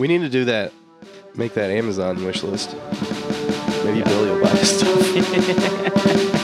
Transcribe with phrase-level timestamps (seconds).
[0.00, 0.72] We need to do that.
[1.34, 2.74] Make that Amazon wish list.
[3.84, 6.36] Maybe Billy will buy stuff.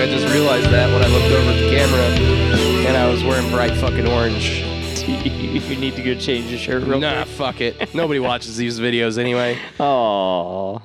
[0.00, 2.00] I just realized that when I looked over at the camera
[2.88, 4.62] and I was wearing bright fucking orange.
[5.06, 7.94] If you need to go change your shirt real Nah, fuck it.
[7.94, 9.58] Nobody watches these videos anyway.
[9.78, 10.80] Oh.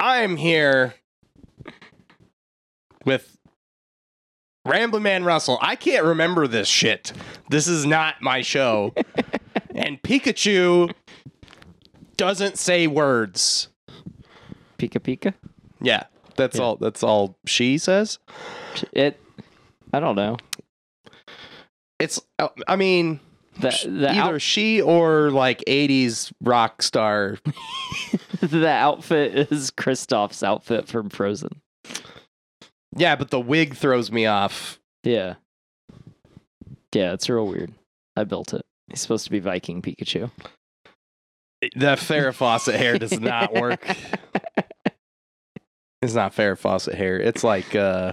[0.00, 0.94] I'm here
[3.04, 3.38] with
[4.64, 5.58] Ramblin' Man Russell.
[5.62, 7.12] I can't remember this shit.
[7.48, 8.92] This is not my show.
[9.72, 10.92] and Pikachu
[12.16, 13.68] doesn't say words.
[14.78, 15.34] Pika Pika?
[15.80, 16.04] Yeah,
[16.36, 16.64] that's Yeah.
[16.64, 16.76] all.
[16.76, 18.18] That's all she says.
[18.92, 19.20] It.
[19.92, 20.36] I don't know.
[21.98, 22.20] It's.
[22.38, 23.20] uh, I mean,
[23.58, 27.38] The, the, either out, she or like '80s rock star.
[28.40, 31.60] the outfit is Kristoff's outfit from Frozen.
[32.96, 34.78] Yeah, but the wig throws me off.
[35.04, 35.34] Yeah.
[36.94, 37.72] Yeah, it's real weird.
[38.16, 38.62] I built it.
[38.88, 40.30] He's supposed to be Viking Pikachu.
[41.74, 43.84] The Farrah Fawcett hair does not work.
[46.02, 47.18] It's not Farrah Fawcett hair.
[47.18, 48.12] It's like uh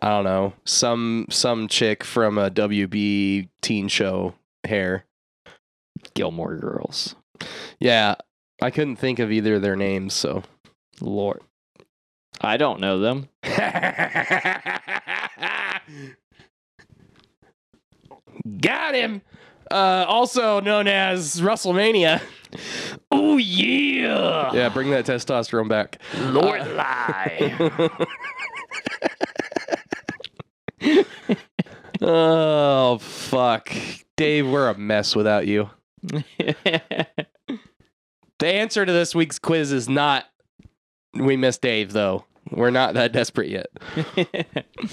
[0.00, 5.04] I don't know, some some chick from a WB teen show hair.
[6.14, 7.16] Gilmore Girls.
[7.80, 8.14] Yeah,
[8.62, 10.42] I couldn't think of either of their names, so
[11.00, 11.42] Lord.
[12.40, 13.28] I don't know them.
[18.60, 19.22] Got him.
[19.70, 22.22] Uh, also known as WrestleMania.
[23.10, 24.52] Oh, yeah.
[24.52, 26.00] Yeah, bring that testosterone back.
[26.16, 27.54] Lord lie.
[32.00, 33.70] oh fuck,
[34.16, 35.70] Dave, we're a mess without you.
[38.38, 40.26] The answer to this week's quiz is not
[41.14, 42.24] we miss Dave though.
[42.50, 43.66] We're not that desperate yet.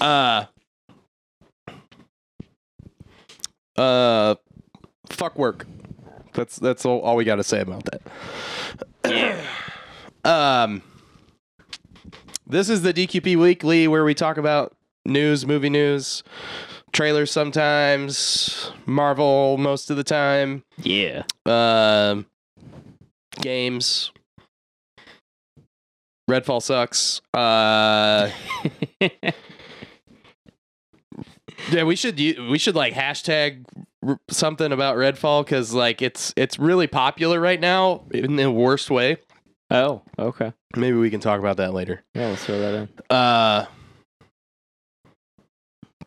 [0.00, 0.46] Uh
[3.76, 4.34] uh
[5.10, 5.66] fuck work.
[6.32, 7.84] That's that's all, all we got to say about
[9.04, 9.44] that.
[10.24, 10.82] um
[12.46, 16.22] This is the DQP weekly where we talk about news, movie news,
[16.92, 21.22] trailers sometimes, Marvel most of the time yeah.
[21.46, 22.26] um,
[23.40, 24.10] games.
[26.28, 27.20] Redfall sucks.
[27.32, 28.30] Uh,
[31.70, 33.64] yeah, we should we should like hashtag
[34.06, 38.90] r- something about Redfall because like it's it's really popular right now in the worst
[38.90, 39.18] way.
[39.70, 40.52] oh, okay.
[40.76, 42.02] Maybe we can talk about that later.
[42.14, 42.88] Yeah, let's throw that in.
[43.16, 43.66] Uh,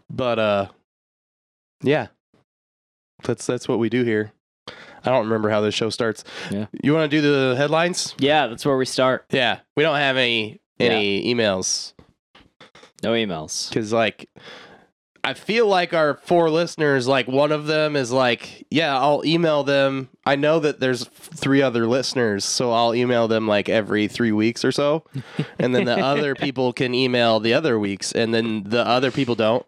[0.09, 0.67] but uh,
[1.83, 2.07] yeah,
[3.23, 4.31] that's that's what we do here.
[4.67, 6.23] I don't remember how this show starts.
[6.51, 6.65] Yeah.
[6.83, 8.13] You want to do the headlines?
[8.19, 9.25] Yeah, that's where we start.
[9.31, 11.93] Yeah, we don't have any any emails
[13.03, 13.69] No emails.
[13.69, 14.29] because like
[15.24, 19.63] I feel like our four listeners, like one of them is like, yeah, I'll email
[19.63, 20.09] them.
[20.25, 24.63] I know that there's three other listeners, so I'll email them like every three weeks
[24.63, 25.03] or so,
[25.59, 29.35] and then the other people can email the other weeks, and then the other people
[29.35, 29.66] don't.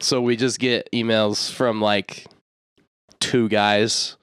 [0.00, 2.26] So we just get emails from like
[3.20, 4.16] two guys.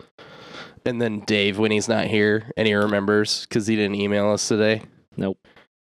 [0.85, 4.47] And then Dave, when he's not here and he remembers because he didn't email us
[4.47, 4.83] today.
[5.17, 5.39] Nope.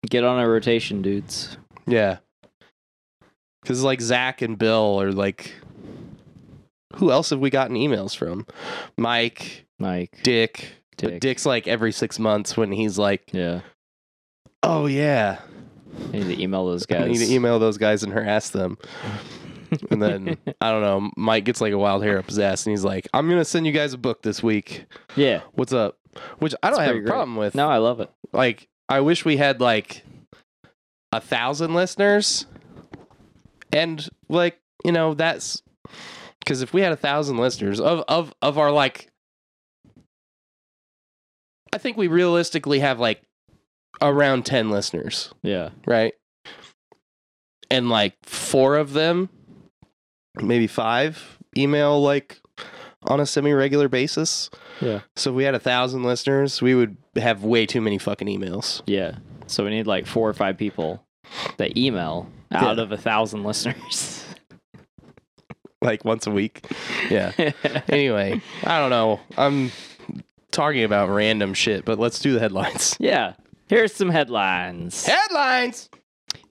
[0.08, 1.58] Get on a rotation, dudes.
[1.88, 2.18] Yeah.
[3.66, 5.54] Because like Zach and Bill are like,
[6.98, 8.46] who else have we gotten emails from?
[8.96, 10.20] Mike, Mike.
[10.22, 10.68] Dick.
[10.98, 13.62] But Dick's like every six months when he's like, Yeah.
[14.64, 15.40] oh yeah,
[16.10, 17.02] I need to email those guys.
[17.06, 18.78] I need to email those guys and harass them.
[19.90, 22.72] And then I don't know, Mike gets like a wild hair up his ass and
[22.72, 24.86] he's like, I'm gonna send you guys a book this week.
[25.18, 25.42] yeah.
[25.54, 25.98] What's up?
[26.40, 27.10] Which I don't That's have a great.
[27.10, 27.56] problem with.
[27.56, 28.10] No, I love it.
[28.32, 30.06] like I wish we had like
[31.12, 32.46] a thousand listeners,
[33.76, 35.62] and like you know that's
[36.40, 39.10] because if we had a thousand listeners of of of our like,
[41.74, 43.22] I think we realistically have like
[44.02, 45.70] around ten listeners, Yeah.
[45.86, 46.14] right?
[47.72, 49.30] And like four of them,
[50.42, 52.40] maybe five, email like
[53.08, 54.50] on a semi regular basis.
[54.82, 55.02] Yeah.
[55.16, 58.82] So if we had a thousand listeners, we would have way too many fucking emails.
[58.86, 59.18] Yeah.
[59.48, 61.04] So we need like four or five people
[61.58, 62.84] that email out Yeah.
[62.84, 64.22] of a thousand listeners.
[65.82, 66.66] Like once a week.
[67.12, 67.32] Yeah.
[67.90, 69.20] anyway, I don't know.
[69.38, 69.72] I'm
[70.50, 72.96] talking about random shit, but let's do the headlines.
[73.00, 73.34] Yeah.
[73.68, 75.06] Here's some headlines.
[75.06, 75.90] Headlines.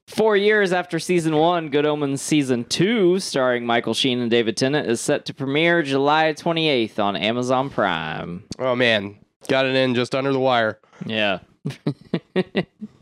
[0.07, 4.89] Four years after season one, Good Omens season two, starring Michael Sheen and David Tennant,
[4.89, 8.45] is set to premiere July 28th on Amazon Prime.
[8.61, 9.17] Oh man,
[9.49, 10.79] got it in just under the wire.
[11.07, 11.41] Yeah.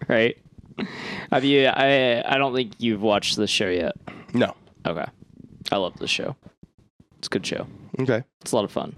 [0.08, 0.38] right.
[1.32, 1.67] Have you?
[1.67, 3.94] I I don't think you've watched this show yet.
[4.34, 4.55] No.
[4.87, 5.06] Okay.
[5.70, 6.37] I love this show.
[7.19, 7.67] It's a good show.
[8.00, 8.25] Okay.
[8.40, 8.96] It's a lot of fun.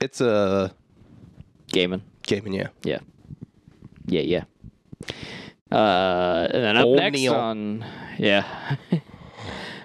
[0.00, 0.72] It's a
[1.72, 2.02] Gaming.
[2.22, 2.68] gaming, yeah.
[2.84, 3.00] Yeah,
[4.06, 4.44] yeah.
[5.70, 7.34] Uh, and then up Old next Neil.
[7.34, 7.84] on
[8.18, 8.76] yeah.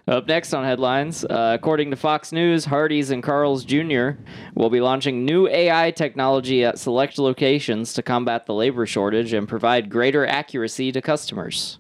[0.07, 4.11] up next on headlines, uh, according to Fox News, Hardee's and Carl's Jr.
[4.53, 9.47] will be launching new AI technology at select locations to combat the labor shortage and
[9.47, 11.79] provide greater accuracy to customers.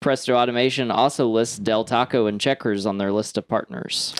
[0.00, 4.14] Presto Automation also lists Del Taco and Checkers on their list of partners.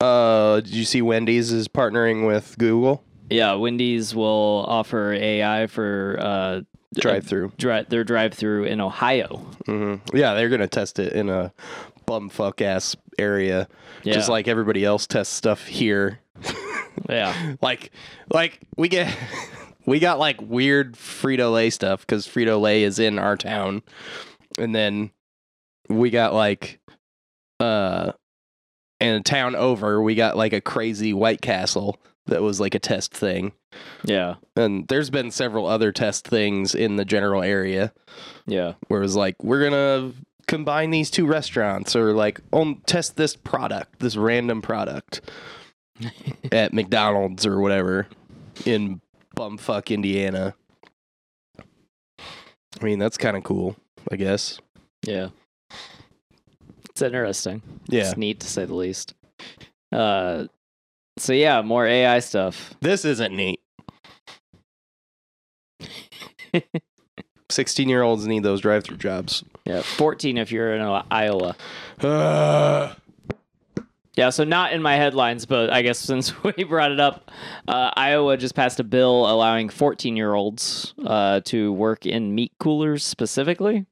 [0.00, 6.16] Uh, did you see Wendy's is partnering with Google Yeah, Wendy's will offer AI for
[6.20, 6.60] uh,
[6.94, 7.50] drive through?
[7.58, 9.38] dri- their drive-through in Ohio.
[9.66, 11.52] hmm Yeah, they're gonna test it in a
[12.06, 13.68] bumfuck ass area,
[14.04, 14.14] Yeah.
[14.14, 16.20] just like everybody else tests stuff here.
[17.10, 17.56] Yeah.
[17.62, 17.92] like,
[18.32, 19.14] like we get.
[19.88, 23.84] We got like weird Frito Lay stuff because Frito Lay is in our town,
[24.58, 25.12] and then
[25.88, 26.80] we got like,
[27.60, 28.10] uh,
[29.00, 32.80] in a town over, we got like a crazy White Castle that was like a
[32.80, 33.52] test thing.
[34.04, 34.34] Yeah.
[34.56, 37.92] And there's been several other test things in the general area
[38.48, 38.72] Yeah.
[38.88, 40.14] where it was like, we're gonna
[40.46, 45.20] combine these two restaurants or like on test this product, this random product
[46.52, 48.06] at McDonald's or whatever
[48.64, 49.00] in
[49.36, 50.54] bumfuck Indiana.
[51.58, 53.76] I mean, that's kind of cool,
[54.10, 54.60] I guess.
[55.02, 55.28] Yeah.
[56.90, 57.62] It's interesting.
[57.88, 58.08] Yeah.
[58.08, 59.14] It's neat to say the least.
[59.92, 60.46] Uh
[61.18, 62.74] so yeah, more AI stuff.
[62.80, 63.60] This isn't neat.
[67.50, 69.44] 16 year olds need those drive through jobs.
[69.66, 71.56] Yeah, 14 if you're in Iowa.
[72.00, 72.94] Uh,
[74.14, 77.30] Yeah, so not in my headlines, but I guess since we brought it up,
[77.66, 82.52] uh, Iowa just passed a bill allowing 14 year olds uh, to work in meat
[82.58, 83.86] coolers specifically.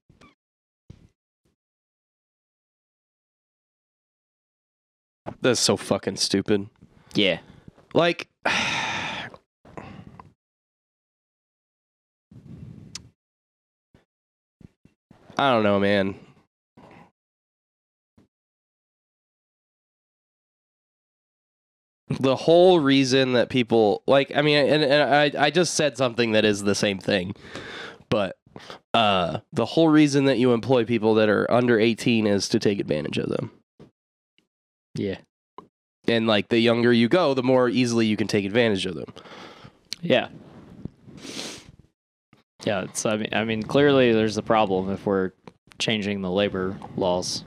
[5.41, 6.69] that's so fucking stupid.
[7.15, 7.39] Yeah.
[7.93, 8.29] Like,
[15.37, 16.15] I don't know, man.
[22.21, 26.33] The whole reason that people like, I mean, and, and I, I just said something
[26.33, 27.35] that is the same thing,
[28.09, 28.37] but
[28.93, 32.79] uh, the whole reason that you employ people that are under 18 is to take
[32.79, 33.51] advantage of them.
[34.95, 35.19] Yeah.
[36.07, 39.13] And like, the younger you go, the more easily you can take advantage of them.
[40.03, 40.29] Yeah.
[42.65, 45.33] Yeah, it's I mean I mean clearly there's a problem if we're
[45.79, 47.45] changing the labor laws.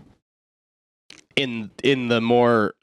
[1.36, 2.74] in in the more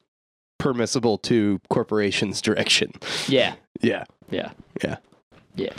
[0.59, 2.93] permissible to corporations direction.
[3.29, 3.55] Yeah.
[3.83, 4.05] Yeah.
[4.31, 4.51] Yeah.
[4.83, 4.97] Yeah.
[5.57, 5.73] Yeah.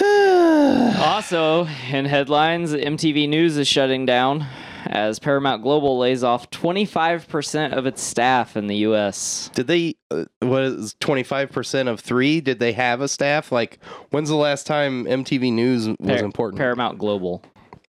[0.98, 4.46] Also, in headlines, MTV News is shutting down
[4.86, 9.50] as Paramount Global lays off 25% of its staff in the U.S.
[9.54, 12.40] Did they uh, what is 25% of 3?
[12.40, 13.50] Did they have a staff?
[13.52, 13.78] Like
[14.10, 16.58] when's the last time MTV News was Par- important?
[16.58, 17.42] Paramount Global.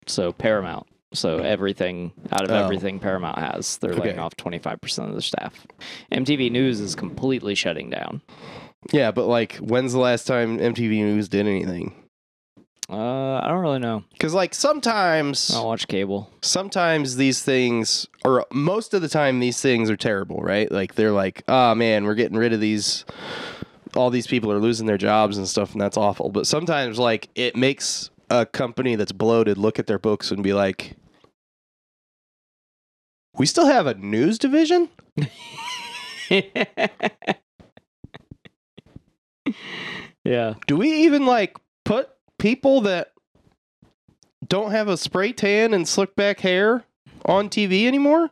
[0.07, 0.87] So, Paramount.
[1.13, 2.55] So, everything out of Oh.
[2.63, 4.17] everything Paramount has, they're laying Okay.
[4.17, 5.67] off 25% of their staff.
[6.11, 8.21] MTV News is completely shutting down.
[8.91, 11.93] yeah, but like when's the last time MTV News did anything?
[12.91, 14.03] Uh, I don't really know.
[14.19, 16.29] Cuz like sometimes I don't watch cable.
[16.41, 20.69] sometimes these things or most of the time these things are terrible, right?
[20.69, 23.05] Like they're like, "Oh man, we're getting rid of these
[23.95, 27.29] all these people are losing their jobs and stuff and that's awful." But sometimes like
[27.33, 30.97] it makes a company that's bloated look at their books and be like,
[33.37, 34.89] "We still have a news division?"
[40.25, 40.55] yeah.
[40.67, 41.55] Do we even like
[41.85, 42.09] put
[42.41, 43.11] people that
[44.47, 46.83] don't have a spray tan and slick back hair
[47.23, 48.31] on TV anymore?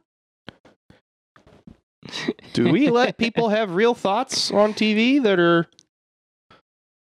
[2.54, 5.68] Do we let people have real thoughts on TV that are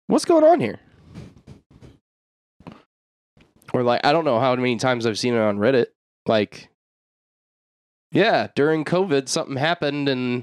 [0.08, 0.80] What's going on here?
[3.72, 5.86] Or like I don't know how many times I've seen it on Reddit.
[6.26, 6.70] Like
[8.10, 10.42] yeah, during COVID something happened and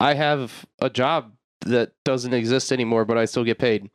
[0.00, 1.32] I have a job
[1.66, 3.90] that doesn't exist anymore but I still get paid.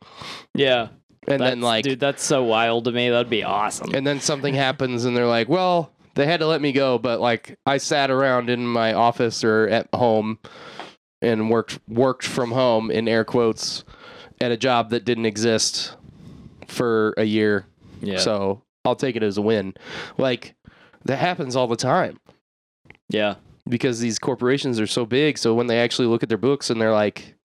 [0.54, 0.88] Yeah.
[1.28, 3.10] And then like dude, that's so wild to me.
[3.10, 3.94] That'd be awesome.
[3.94, 7.20] and then something happens and they're like, "Well, they had to let me go, but
[7.20, 10.38] like I sat around in my office or at home
[11.20, 13.84] and worked worked from home in air quotes
[14.40, 15.96] at a job that didn't exist
[16.66, 17.66] for a year.
[18.00, 18.18] Yeah.
[18.18, 19.74] So I'll take it as a win.
[20.18, 20.54] Like
[21.04, 22.18] that happens all the time
[23.08, 23.36] yeah.
[23.68, 25.38] because these corporations are so big.
[25.38, 27.35] So when they actually look at their books and they're like,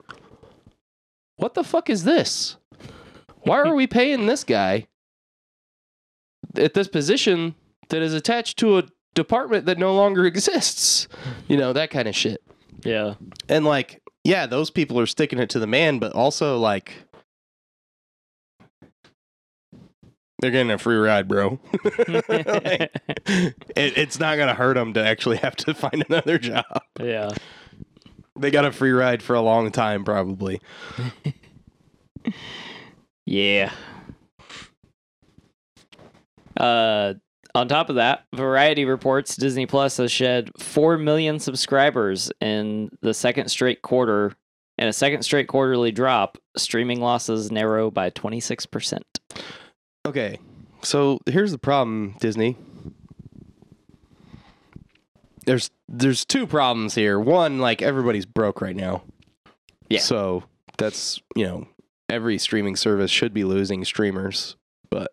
[1.42, 2.58] "What the fuck is this?
[3.42, 4.88] Why are we paying this guy
[6.56, 7.56] at this position
[7.90, 8.84] that is attached to a
[9.16, 11.08] department that no longer exists?"
[11.48, 12.42] You know that kind of shit.
[12.84, 13.16] Yeah.
[13.50, 17.06] And like, yeah, those people are sticking it to the man, but also like.
[20.40, 21.60] They're getting a free ride, bro.
[22.08, 22.26] Like,
[23.28, 26.66] it, it's not gonna hurt them to actually have to find another job.
[27.00, 27.30] yeah.
[28.42, 30.60] They got a free ride for a long time, probably.
[33.26, 33.72] Yeah.
[36.58, 37.14] Uh,
[37.56, 43.14] on top of that, Variety reports Disney Plus has shed 4 million subscribers in the
[43.14, 44.34] second straight quarter.
[44.78, 49.00] In a second straight quarterly drop, streaming losses narrow by 26%.
[50.06, 50.40] Okay,
[50.82, 52.58] so here's the problem, Disney.
[55.46, 57.20] There's there's two problems here.
[57.20, 59.04] One, like everybody's broke right now.
[59.90, 60.00] Yeah.
[60.00, 60.44] So
[60.78, 61.68] that's you know
[62.10, 64.56] every streaming service should be losing streamers,
[64.90, 65.12] but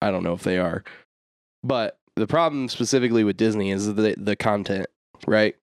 [0.00, 0.84] I don't know if they are.
[1.62, 4.86] But the problem specifically with Disney is the the content,
[5.26, 5.56] right?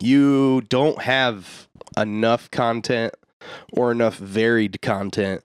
[0.00, 3.14] You don't have enough content
[3.72, 5.42] or enough varied content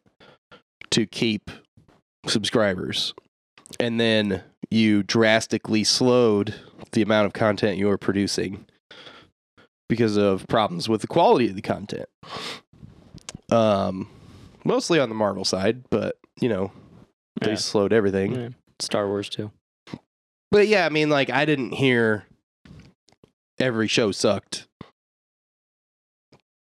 [0.91, 1.51] to keep
[2.25, 3.13] subscribers.
[3.79, 6.55] And then you drastically slowed
[6.91, 8.65] the amount of content you were producing
[9.87, 12.07] because of problems with the quality of the content.
[13.51, 14.09] Um,
[14.63, 16.71] mostly on the Marvel side, but you know,
[17.41, 17.55] they Yeah.
[17.57, 18.35] slowed everything.
[18.35, 18.49] Yeah.
[18.79, 19.51] Star Wars too.
[20.51, 22.25] But yeah, I mean, like I didn't hear
[23.59, 24.67] every show sucked.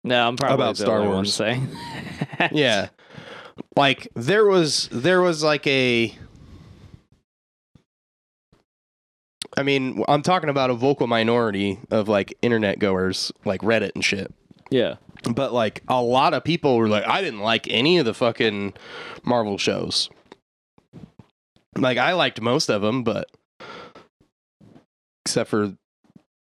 [0.04, 1.34] No, I'm probably About the Star only one Wars.
[1.34, 1.68] saying.
[2.52, 2.88] yeah
[3.76, 6.12] like there was there was like a
[9.56, 14.04] i mean i'm talking about a vocal minority of like internet goers like reddit and
[14.04, 14.32] shit.
[14.70, 14.96] Yeah.
[15.30, 18.74] but like a lot of people were like i didn't like any of the fucking
[19.22, 20.08] marvel shows.
[21.76, 23.28] Like i liked most of them but
[25.26, 25.74] except for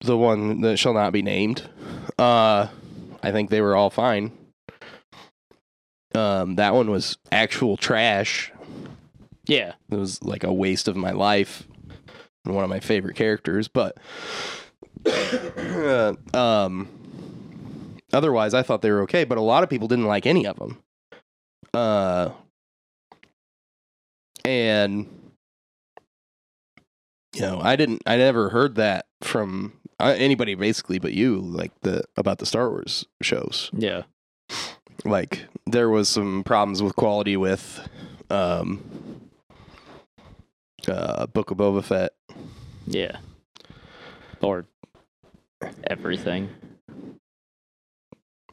[0.02, 1.64] the one that shall not be named
[2.20, 2.68] uh
[3.24, 4.32] i think they were all fine.
[6.14, 8.52] Um that one was actual trash.
[9.48, 9.74] Yeah.
[9.92, 11.68] it was like a waste of my life
[12.46, 13.98] one of my favorite characters but
[16.34, 16.88] um
[18.14, 20.58] otherwise i thought they were okay but a lot of people didn't like any of
[20.58, 20.82] them
[21.74, 22.30] uh
[24.44, 25.08] and
[27.36, 31.72] you know i didn't i never heard that from uh, anybody basically but you like
[31.82, 34.04] the about the star wars shows Yeah.
[35.04, 37.88] like there was some problems with quality with
[38.30, 38.84] um
[40.90, 42.14] uh book of boba fett
[42.88, 43.18] Yeah.
[44.42, 44.66] Or
[45.86, 46.50] everything.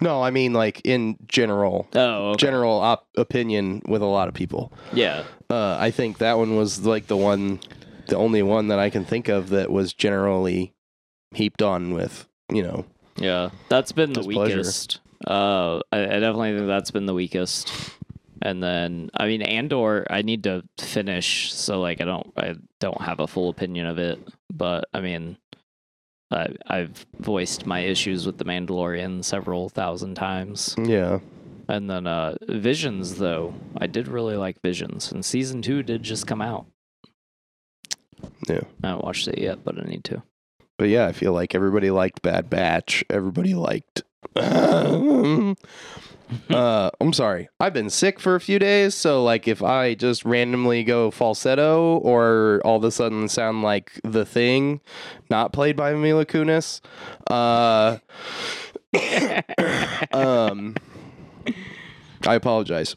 [0.00, 2.46] no i mean like in general Oh, okay.
[2.46, 5.24] general op- opinion with a lot of people yeah.
[5.50, 7.60] uh i think that one was like the one
[8.08, 10.72] the only one that i can think of that was generally
[11.34, 12.84] heaped on with you know
[13.16, 14.56] Yeah, that's been the Displeasure.
[14.56, 15.00] weakest.
[15.26, 17.70] Uh, I, I definitely think that's been the weakest.
[18.44, 23.00] And then, I mean, Andor, I need to finish, so like, I don't, I don't
[23.00, 24.18] have a full opinion of it.
[24.52, 25.36] But I mean,
[26.30, 30.74] I, I've voiced my issues with the Mandalorian several thousand times.
[30.76, 31.20] yeah
[31.68, 36.26] And then, uh, Visions, though, I did really like Visions, and season two did just
[36.26, 36.66] come out.
[38.48, 38.62] Yeah.
[38.82, 40.22] I haven't watched it yet, but I need to.
[40.78, 44.02] but yeah i feel like everybody liked bad batch everybody liked
[44.36, 45.54] uh,
[47.00, 47.48] I'm sorry.
[47.60, 51.98] I've been sick for a few days, so like if I just randomly go falsetto
[51.98, 54.80] or all of a sudden sound like the thing,
[55.30, 56.80] not played by Mila Kunis,
[57.30, 57.98] uh,
[60.12, 60.76] um,
[62.26, 62.96] I apologize.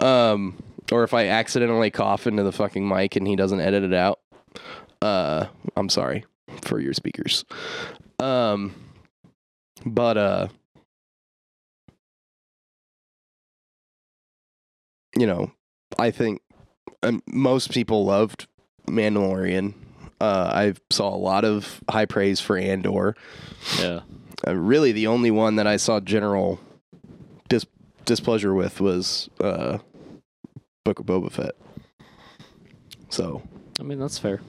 [0.00, 3.94] Um, or if I accidentally cough into the fucking mic and he doesn't edit it
[3.94, 4.20] out,
[5.02, 6.24] uh, I'm sorry
[6.62, 7.44] for your speakers.
[8.18, 8.74] Um,
[9.84, 10.48] but uh.
[15.16, 15.52] you know,
[15.98, 16.42] I think
[17.02, 18.46] um, most people loved
[18.88, 19.74] Mandalorian.
[20.20, 23.16] Uh, I saw a lot of high praise for Andor.
[23.78, 24.00] Yeah.
[24.46, 26.60] Uh, really, the only one that I saw general
[27.48, 27.66] dis-
[28.04, 29.78] displeasure with was uh,
[30.84, 31.54] Book of Boba Fett.
[33.08, 33.42] So,
[33.78, 34.40] I mean, that's fair.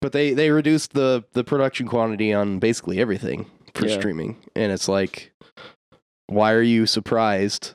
[0.00, 3.98] But they they reduced the the production quantity on basically everything for Yeah.
[3.98, 5.32] streaming, and it's like,
[6.26, 7.72] why are you surprised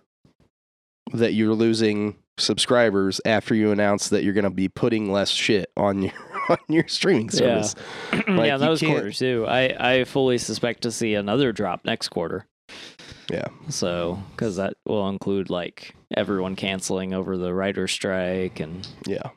[1.13, 5.71] that you're losing subscribers after you announce that you're going to be putting less shit
[5.77, 6.13] on your
[6.49, 7.61] on your streaming Yeah.
[7.61, 7.75] service?
[8.27, 9.45] Like, yeah, you those can't- quarters too.
[9.47, 12.47] I I fully suspect to see another drop next quarter.
[13.31, 13.47] Yeah.
[13.69, 19.29] So, because that will include like everyone canceling over the writer strike and Yeah.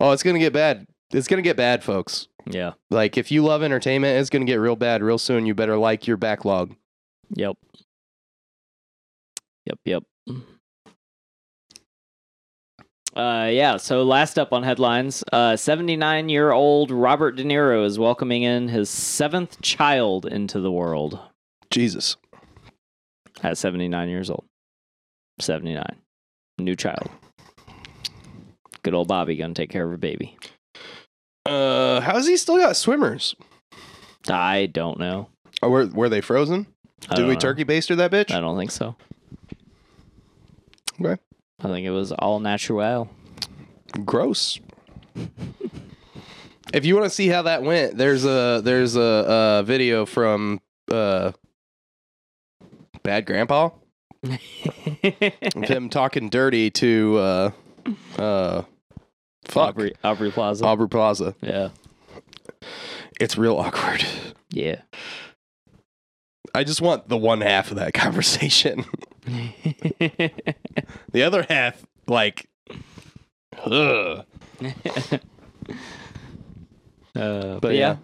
[0.00, 0.86] Oh, it's going to get bad.
[1.12, 2.28] It's going to get bad, folks.
[2.46, 5.46] yeah, Like if you love entertainment, it's going to get real bad real soon.
[5.46, 6.74] You better like your backlog.
[7.34, 7.56] yep,
[9.66, 10.02] yep, yep.
[13.14, 13.76] Uh, yeah.
[13.76, 18.68] So last up on headlines, uh, 79 year old Robert De Niro is welcoming in
[18.68, 21.18] his seventh child into the world
[21.70, 22.16] Jesus.
[23.42, 24.44] at 79 years old.
[25.40, 25.84] 79,
[26.58, 27.10] new child.
[28.82, 30.36] Good old Bobby gonna take care of a baby.
[31.44, 33.34] Uh, how's he still got swimmers?
[34.28, 35.28] I don't know.
[35.62, 36.66] Oh, were were they frozen?
[37.10, 37.40] I Did we know.
[37.40, 38.30] turkey baster that bitch?
[38.32, 38.94] I don't think so.
[41.00, 41.20] Okay.
[41.60, 43.08] I think it was all natural.
[44.04, 44.58] Gross.
[46.72, 50.60] if you want to see how that went, there's a there's a, a video from
[50.90, 51.32] uh,
[53.02, 53.70] Bad Grandpa
[54.24, 54.40] of
[55.64, 57.50] him talking dirty to uh,
[58.18, 58.62] uh,
[59.44, 60.64] fuck Aubrey, Aubrey Plaza.
[60.64, 61.34] Aubrey Plaza.
[61.40, 61.68] yeah.
[63.20, 64.04] It's real awkward.
[64.50, 64.80] Yeah.
[66.54, 68.84] I just want the one half of that conversation.
[69.26, 72.48] the other half, like,
[73.64, 74.24] ugh.
[77.14, 77.96] Uh, but, But yeah, yeah.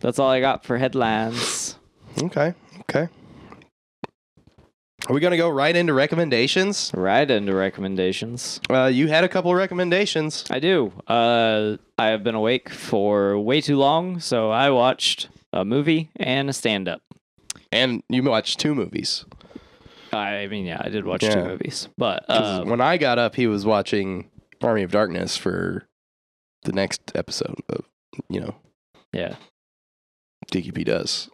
[0.00, 1.76] that's all I got for headlines.
[2.22, 3.08] Okay, okay.
[5.08, 6.90] Are we gonna go right into recommendations?
[6.94, 8.60] Right into recommendations.
[8.68, 10.44] Uh, you had a couple of recommendations.
[10.50, 10.92] I do.
[11.06, 16.50] Uh, I have been awake for way too long, so I watched a movie and
[16.50, 17.02] a stand up.
[17.70, 19.24] And you watched two movies.
[20.12, 21.34] I mean, yeah, I did watch Yeah.
[21.36, 24.28] two movies, But uh, when I got up, he was watching
[24.62, 25.86] Army of Darkness for
[26.62, 27.84] the next episode of,
[28.28, 28.54] you know,
[29.12, 29.36] yeah.
[30.50, 31.28] DQP does.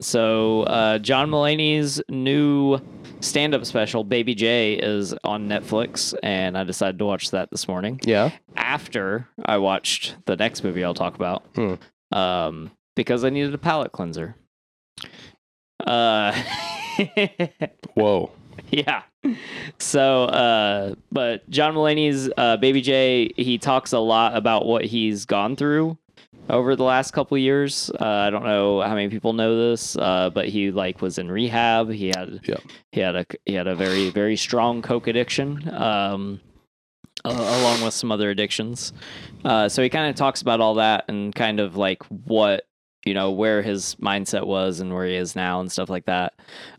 [0.00, 2.78] So uh, John Mulaney's new
[3.20, 7.98] stand-up special, Baby J, is on Netflix, and I decided to watch that this morning
[8.04, 8.30] Yeah.
[8.56, 11.74] after I watched the next movie I'll talk about, Hmm.
[12.12, 14.36] um, because I needed a palate cleanser.
[15.86, 16.32] Uh,
[17.94, 18.30] Whoa.
[18.70, 19.02] yeah.
[19.78, 25.24] So, uh, but John Mulaney's uh, Baby J, he talks a lot about what he's
[25.24, 25.96] gone through
[26.48, 27.90] over the last couple years.
[28.00, 31.30] Uh, I don't know how many people know this, uh, but he like was in
[31.30, 31.90] rehab.
[31.90, 32.60] He had Yep.
[32.92, 35.68] he had a he had a very very strong coke addiction.
[35.74, 36.40] Um,
[37.24, 38.92] uh, along with some other addictions.
[39.44, 42.66] Uh, so he kind of talks about all that and kind of like what
[43.04, 46.34] you know where his mindset was and where he is now and stuff like that.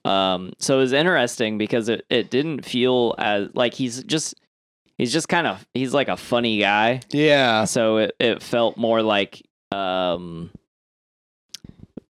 [0.06, 4.36] Um, so it was interesting because it it didn't feel as like he's just
[4.98, 7.02] he's just kind of he's like a funny guy.
[7.10, 7.66] Yeah.
[7.66, 10.52] So it it felt more like um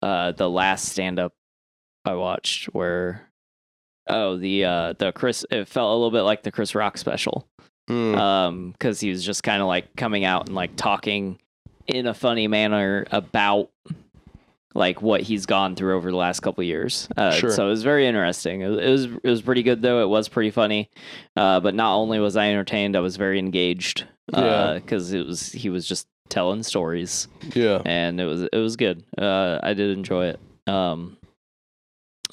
[0.01, 1.33] uh the last stand up
[2.05, 3.29] I watched where
[4.07, 7.47] oh the uh the Chris it felt a little bit like the Chris Rock special
[7.89, 8.17] Mm.
[8.17, 11.37] um because he was just kind of like coming out and like talking
[11.85, 13.71] in a funny manner about
[14.75, 17.07] like what he's gone through over the last couple years.
[17.15, 17.51] Uh, Sure.
[17.51, 18.61] so it was very interesting.
[18.61, 20.01] It, it was it was pretty good though.
[20.01, 20.89] It was pretty funny.
[21.35, 24.73] Uh but not only was i entertained i was very engaged Yeah.
[24.75, 27.27] because it was he was just telling stories.
[27.53, 27.81] Yeah.
[27.85, 29.03] and it was it was good.
[29.17, 30.39] Uh i did enjoy it.
[30.67, 31.17] Um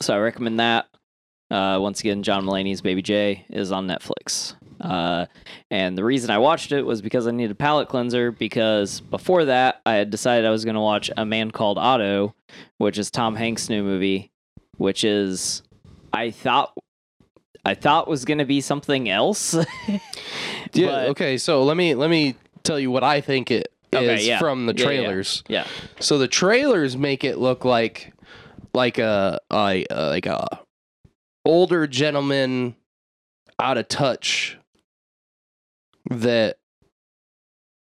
[0.00, 0.86] so i recommend that.
[1.50, 5.26] Uh once again john mulaney's baby j is on netflix uh,
[5.70, 8.30] and the reason I watched it was because I needed a palate cleanser.
[8.32, 12.34] Because before that, I had decided I was going to watch A Man Called Otto,
[12.78, 14.30] which is Tom Hanks' new movie,
[14.78, 15.62] which is
[16.12, 16.72] I thought
[17.64, 19.54] I thought was going to be something else.
[20.72, 20.86] Yeah.
[20.86, 21.36] But- okay.
[21.36, 24.38] So let me let me tell you what I think it is Okay, yeah.
[24.38, 24.84] from the Yeah, yeah.
[24.86, 25.42] trailers.
[25.48, 25.66] yeah,
[25.98, 28.12] So the trailers make it look like
[28.72, 30.60] like a, a a- like a
[31.44, 32.76] older gentleman
[33.58, 34.58] out of touch
[36.08, 36.58] that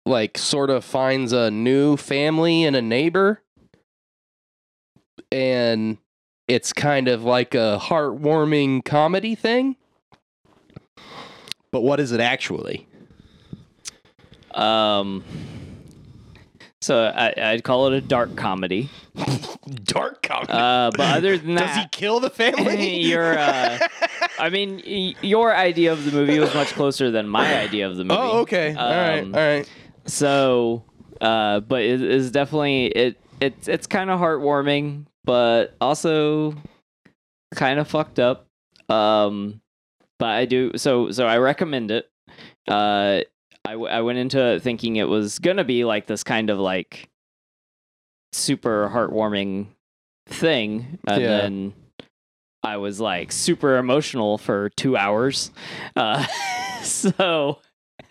[0.06, 3.42] like sort of finds a new family and a neighbor
[5.30, 5.98] and
[6.46, 9.76] it's kind of like a heartwarming comedy thing.
[11.70, 12.86] But what is it actually?
[14.54, 15.22] um.
[16.88, 18.88] So I, I'd call it a dark comedy.
[19.84, 20.52] Dark comedy.
[20.52, 23.00] Uh, but other than that, Does he kill the family?
[23.10, 23.78] You're, uh,
[24.38, 27.96] I mean, y- your idea of the movie was much closer than my idea of
[27.96, 28.18] the movie.
[28.18, 28.74] Oh, okay.
[28.74, 29.18] all right.
[29.22, 29.70] Um, All right.
[30.06, 30.82] So
[31.20, 33.20] Uh, but it is definitely it.
[33.40, 36.54] It's it's kind of heartwarming, but also
[37.54, 38.46] kind of fucked up.
[38.88, 39.60] Um,
[40.18, 42.08] but I do so so I recommend it.
[42.66, 43.20] Uh,
[43.68, 46.58] I w- I went into it thinking it was gonna be like this kind of
[46.58, 47.10] like
[48.32, 49.66] super heartwarming
[50.26, 51.28] thing, and Yeah.
[51.28, 51.74] then
[52.62, 55.50] I was like super emotional for two hours.
[55.94, 56.24] Uh,
[56.82, 57.58] so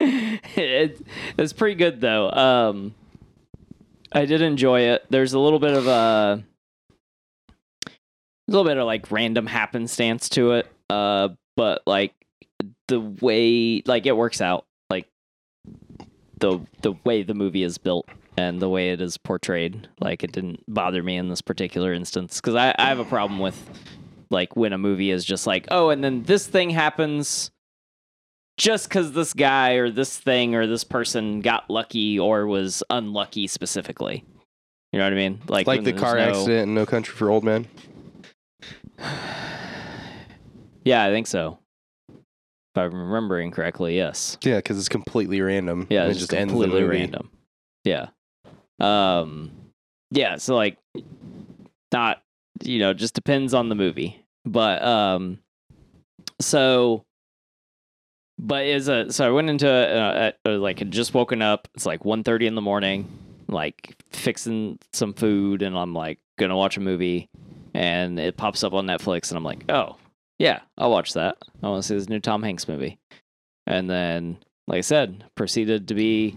[0.00, 1.00] it,
[1.38, 2.30] it's pretty good though.
[2.30, 2.94] Um,
[4.12, 5.06] I did enjoy it.
[5.08, 6.44] There's a little bit of a,
[7.86, 7.92] a
[8.46, 10.66] little bit of like random happenstance to it.
[10.90, 12.12] Uh, but like
[12.88, 14.64] the way like it works out,
[16.40, 20.32] the the way the movie is built and the way it is portrayed, like it
[20.32, 23.68] didn't bother me in this particular instance because I, I have a problem with
[24.30, 27.50] like when a movie is just like, oh, and then this thing happens
[28.56, 33.46] just because this guy or this thing or this person got lucky or was unlucky
[33.46, 34.24] specifically.
[34.92, 35.40] You know what I mean?
[35.48, 37.66] Like like the car no- accident in No Country for Old Men.
[40.84, 41.58] Yeah, I think so.
[42.74, 44.38] If I'm remembering correctly, yes.
[44.42, 45.86] Yeah, because it's completely random.
[45.90, 47.30] Yeah, it's it just just ends the completely random.
[47.84, 48.08] Yeah.
[48.80, 49.52] Um
[50.10, 50.78] yeah, so like
[51.92, 52.22] not
[52.62, 54.24] you know, just depends on the movie.
[54.44, 55.38] But um
[56.40, 57.04] so
[58.38, 61.68] but is a so I went into uh, uh, like had just woken up.
[61.74, 63.08] It's like 1:30 in the morning,
[63.48, 67.28] like fixing some food and I'm like going to watch a movie
[67.74, 69.96] and it pops up on Netflix and I'm like, "Oh,
[70.38, 71.36] yeah, I'll watch that.
[71.62, 72.98] I want to see this new Tom Hanks movie."
[73.66, 76.36] And then like I said, proceeded to be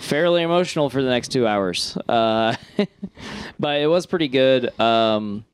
[0.00, 1.96] fairly emotional for the next two hours.
[2.08, 2.56] Uh,
[3.58, 4.78] but it was pretty good.
[4.80, 5.44] Um,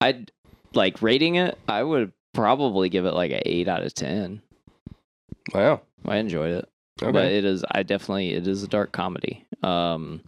[0.00, 0.30] I'd
[0.74, 1.58] like rating it.
[1.68, 4.42] I would probably give it like an eight out of ten.
[5.54, 5.80] Wow.
[6.04, 6.68] I enjoyed it,
[7.02, 7.10] Okay.
[7.12, 7.64] but it is.
[7.70, 9.44] I definitely it is a dark comedy.
[9.62, 10.20] Um,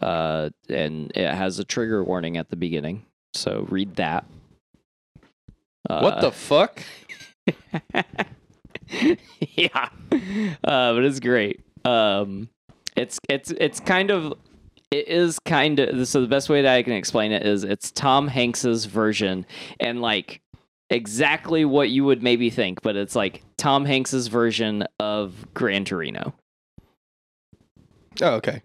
[0.00, 3.04] uh, and it has a trigger warning at the beginning,
[3.34, 4.24] so read that.
[5.98, 6.82] What the fuck?
[9.56, 9.88] yeah,
[10.64, 11.60] uh, but it's great.
[11.84, 12.48] Um,
[12.96, 14.34] it's it's it's kind of
[14.90, 17.90] it is kind of so the best way that I can explain it is it's
[17.90, 19.46] Tom Hanks's version
[19.78, 20.40] and like
[20.90, 26.34] exactly what you would maybe think, but it's like Tom Hanks's version of Gran Torino.
[28.20, 28.62] Oh, okay.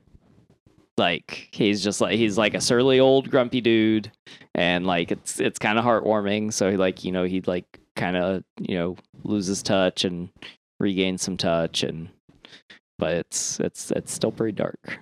[0.98, 4.12] Like he's just like he's like a surly old grumpy dude,
[4.54, 6.54] and like it's it's kind of heartwarming.
[6.54, 10.30] So he like you know he like kind of you know loses touch and
[10.80, 12.10] regains some touch, and
[12.98, 15.00] but it's it's it's still pretty dark.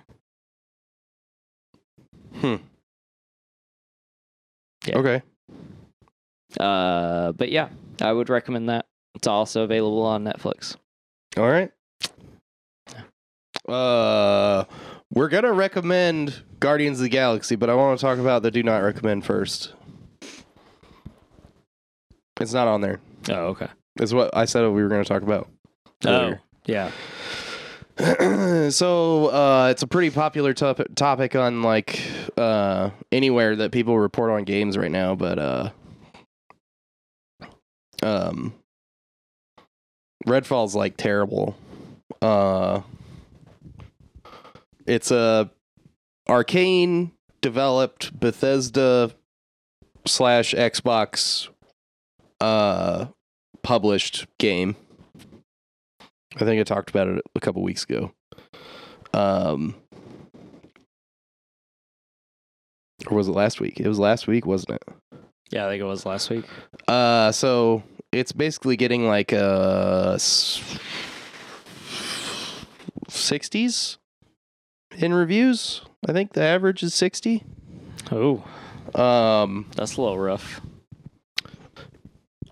[2.40, 2.56] Hmm.
[4.86, 4.98] Yeah.
[4.98, 5.22] Okay.
[6.58, 7.68] Uh, but yeah,
[8.00, 8.86] I would recommend that.
[9.14, 10.76] It's also available on Netflix.
[11.36, 11.70] All right.
[13.68, 14.64] Uh,
[15.12, 18.62] we're gonna recommend Guardians of the Galaxy, but I want to talk about the do
[18.62, 19.72] not recommend first.
[22.40, 23.00] It's not on there.
[23.28, 23.68] Oh, okay.
[24.00, 25.48] It's what I said we were gonna talk about.
[26.04, 26.34] Oh,
[26.66, 26.90] yeah.
[28.70, 32.02] so uh, it's a pretty popular top- topic on like
[32.36, 35.70] uh, anywhere that people report on games right now, but uh,
[38.02, 38.52] um,
[40.26, 41.56] Redfall's like terrible.
[42.20, 42.80] Uh,
[44.86, 45.50] it's a
[46.28, 49.10] Arkane developed Bethesda
[50.06, 51.48] slash Xbox
[52.40, 53.06] uh
[53.62, 54.76] published game.
[56.36, 58.12] I think I talked about it a couple weeks ago.
[59.12, 59.76] Um,
[63.06, 63.78] or was it last week?
[63.78, 64.82] It was last week, wasn't it?
[65.50, 66.44] Yeah, I think it was last week.
[66.88, 70.18] Uh, so it's basically getting like a
[73.08, 73.98] sixties
[74.96, 75.82] in reviews.
[76.06, 77.44] I think the average is sixty.
[78.12, 78.44] Oh,
[78.94, 80.60] Um, that's a little rough.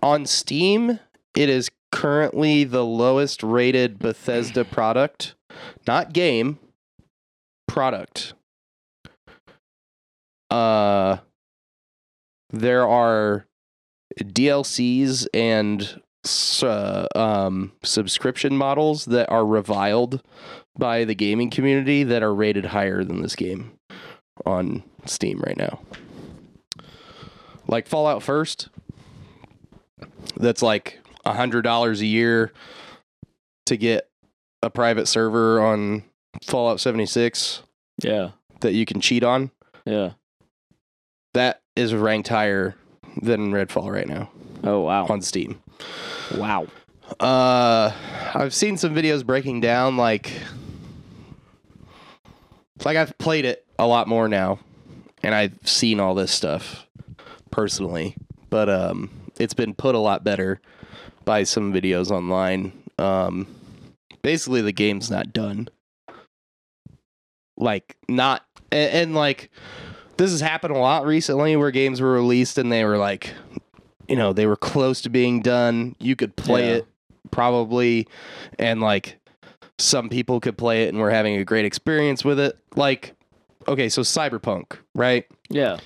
[0.01, 0.99] on Steam,
[1.35, 5.35] it is currently the lowest rated Bethesda product,
[5.87, 6.59] not game,
[7.67, 8.33] product.
[10.49, 11.17] Uh
[12.51, 13.45] there are
[14.19, 16.01] DLCs and
[16.63, 20.21] uh, um, subscription models that are reviled
[20.77, 23.71] by the gaming community that are rated higher than this game
[24.45, 25.79] on Steam right now.
[27.67, 28.69] Like Fallout First,
[30.37, 32.51] that's like a hundred dollars a year
[33.65, 34.09] to get
[34.61, 36.03] a private server on
[36.43, 37.61] Fallout 76
[38.03, 38.31] Yeah,
[38.61, 39.51] that you can cheat on.
[39.85, 40.11] yeah.
[41.33, 42.75] That is ranked higher
[43.19, 44.29] than Redfall right now
[44.63, 45.62] Oh wow, on Steam.
[46.35, 46.67] Wow.
[47.19, 47.91] Uh,
[48.33, 50.31] I've seen some videos breaking down like
[52.85, 54.59] like I've played it a lot more now,
[55.21, 56.87] and I've seen all this stuff
[57.51, 58.15] personally,
[58.49, 60.59] but um, it's been put a lot better
[61.25, 62.73] by some videos online.
[62.97, 63.47] Um,
[64.21, 65.69] basically, the game's not done.
[67.57, 69.51] Like not, and, and like
[70.17, 73.33] this has happened a lot recently where games were released and they were like,
[74.07, 75.95] you know, they were close to being done.
[75.99, 76.75] You could play Yeah.
[76.77, 76.87] it
[77.31, 78.07] probably,
[78.59, 79.19] and like
[79.79, 82.57] some people could play it and were having a great experience with it.
[82.75, 83.15] Like,
[83.67, 85.25] okay, so Cyberpunk, right?
[85.49, 85.77] Yeah.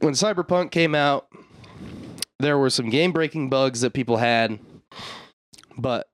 [0.00, 1.26] When Cyberpunk came out,
[2.38, 4.58] there were some game breaking bugs that people had,
[5.78, 6.08] but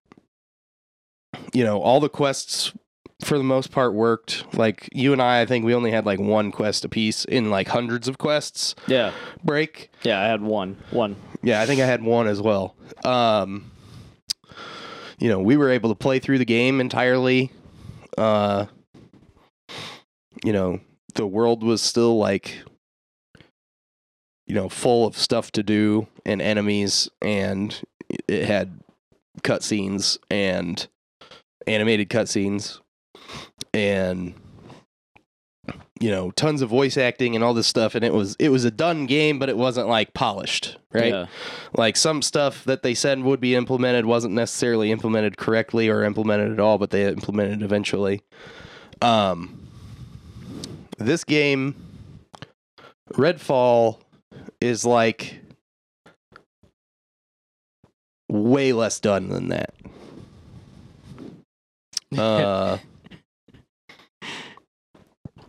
[1.53, 2.73] you know, all the quests
[3.21, 4.45] for the most part worked.
[4.57, 7.69] Like you and I, I think we only had like one quest apiece in like
[7.69, 9.13] hundreds of quests Yeah.
[9.45, 9.91] break.
[10.03, 10.21] Yeah.
[10.21, 10.77] I had one.
[10.91, 11.17] One.
[11.43, 12.75] Yeah, I think I had one as well.
[13.05, 13.71] Um,
[15.19, 17.51] you know, we were able to play through the game entirely.
[18.19, 18.67] Uh,
[20.45, 20.81] you know,
[21.15, 22.59] the world was still like,
[24.47, 27.83] you know, full of stuff to do and enemies, and
[28.29, 28.81] it had
[29.43, 30.89] cutscenes and
[31.67, 32.81] animated cutscenes,
[33.75, 34.35] and
[36.01, 37.95] you know, tons of voice acting and all this stuff.
[37.95, 41.13] And it was it was a done game, but it wasn't like polished, right?
[41.13, 41.27] Yeah.
[41.77, 46.53] like some stuff that they said would be implemented wasn't necessarily implemented correctly or implemented
[46.53, 48.23] at all but they implemented eventually
[49.03, 49.69] um
[50.99, 51.75] this game
[53.13, 53.99] redfall
[54.61, 55.41] is like
[58.29, 59.75] way less done than that
[62.19, 62.79] uh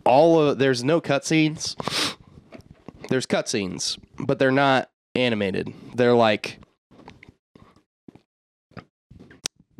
[0.04, 1.76] all of there's no cutscenes
[3.08, 5.72] there's cutscenes but they're not animated.
[5.94, 6.58] They're like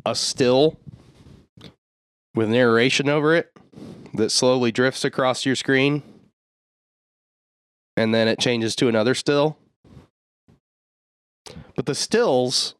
[0.05, 0.79] a still
[2.35, 3.51] with narration over it
[4.13, 6.03] that slowly drifts across your screen
[7.95, 9.57] and then it changes to another still.
[11.75, 12.75] But the stills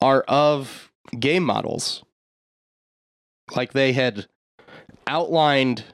[0.00, 2.04] are of game models.
[3.54, 4.26] Like they had
[5.06, 5.84] outlined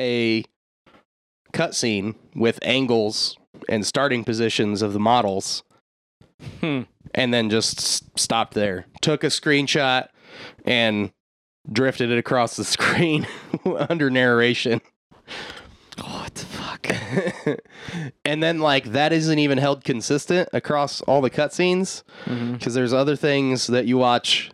[0.00, 0.44] a
[1.52, 3.36] cutscene with angles
[3.68, 5.62] and starting positions of the models
[6.60, 6.82] Hmm.
[7.14, 8.86] and then just stopped there.
[9.00, 10.08] Took a screenshot
[10.66, 11.12] and
[11.70, 13.26] drifted it across the screen
[13.88, 14.80] under narration.
[16.02, 17.60] What the fuck?
[18.24, 22.02] and then like that isn't even held consistent across all the cutscenes
[22.52, 24.50] because there's other things that you watch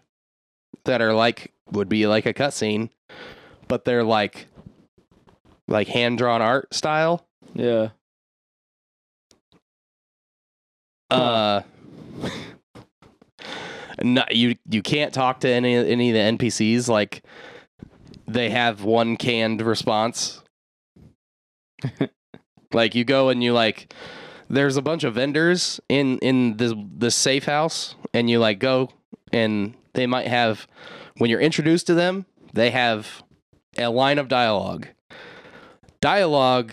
[0.85, 2.91] that are like would be like a cutscene,
[3.69, 4.47] but they're like
[5.71, 7.27] like hand drawn art style.
[7.55, 7.91] Yeah.
[11.11, 11.63] Uh,
[14.03, 16.89] no, you you can't talk to any any of the NPCs.
[16.89, 17.25] Like
[18.27, 20.43] they have one canned response.
[22.73, 23.93] like you go and you like,
[24.49, 28.91] there's a bunch of vendors in in this this safe house, and you like go
[29.33, 30.67] and they might have
[31.19, 33.23] when you're introduced to them, they have
[33.79, 34.89] a line of dialogue.
[36.01, 36.73] Dialogue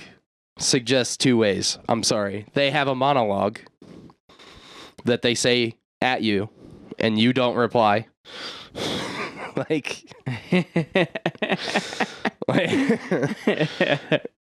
[0.58, 1.78] suggests two ways.
[1.90, 2.46] I'm sorry.
[2.54, 3.60] They have a monologue
[5.06, 6.50] that they say at you
[6.98, 8.08] and you don't reply.
[9.56, 10.14] like,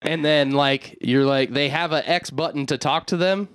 [0.03, 3.49] and then like you're like they have a X button to talk to them.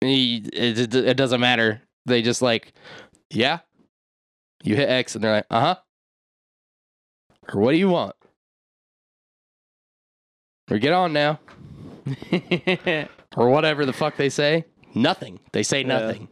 [0.00, 1.82] It, it, it doesn't matter.
[2.06, 2.72] They just like,
[3.30, 3.60] yeah.
[4.62, 5.76] You hit X and they're like, uh huh.
[7.52, 8.14] Or what do you want?
[10.70, 11.40] Or get on now.
[13.36, 14.64] Or whatever the fuck they say.
[14.94, 15.38] Nothing.
[15.52, 15.86] They say Yeah.
[15.88, 16.28] nothing.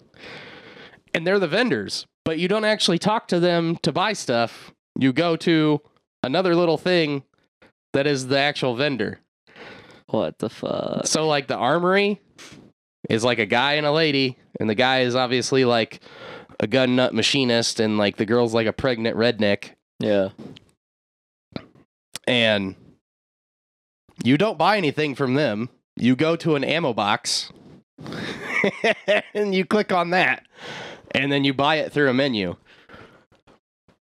[1.15, 4.73] And they're the vendors, but you don't actually talk to them to buy stuff.
[4.99, 5.81] You go to
[6.23, 7.23] another little thing
[7.93, 9.21] that is the actual vendor.
[10.09, 11.07] what the fuck?
[11.07, 12.21] So like the armory
[13.11, 16.01] is like a guy and a lady, and the guy is obviously like
[16.59, 19.71] a gun nut machinist, and like the girl's like a pregnant redneck,
[20.01, 20.31] Yeah.
[22.27, 22.75] and
[24.25, 25.69] you don't buy anything from them.
[25.97, 27.53] You go to an ammo box
[29.35, 30.47] and you click on that,
[31.13, 32.57] and then you buy it through a menu.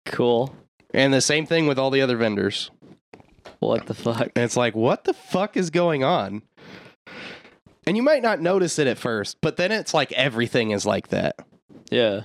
[0.05, 0.55] Cool.
[0.92, 2.71] And the same thing with all the other vendors.
[3.61, 4.31] What the fuck?
[4.35, 6.42] And it's like, what the fuck is going on?
[7.87, 11.09] And you might not notice it at first, but then it's like everything is like
[11.09, 11.37] that.
[11.90, 12.23] Yeah.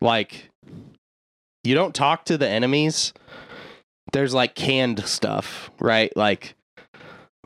[0.00, 0.50] Like,
[1.64, 3.12] you don't talk to the enemies.
[4.12, 6.16] There's like canned stuff, right?
[6.16, 6.54] Like,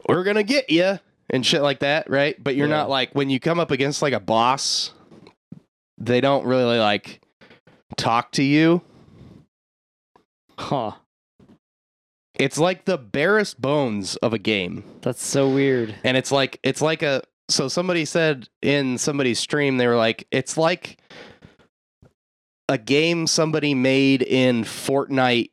[0.08, 0.98] we're gonna get you
[1.30, 2.42] and shit like that, right?
[2.42, 2.76] But you're Yeah.
[2.76, 4.92] not like when you come up against like a boss,
[5.98, 7.20] they don't really like
[7.96, 8.82] talk to you.
[10.58, 10.92] Huh.
[12.36, 14.82] It's like the barest bones of a game.
[15.02, 15.94] That's so weird.
[16.04, 20.26] And it's like it's like a so somebody said in somebody's stream they were like
[20.30, 20.98] it's like
[22.68, 25.50] a game somebody made in Fortnite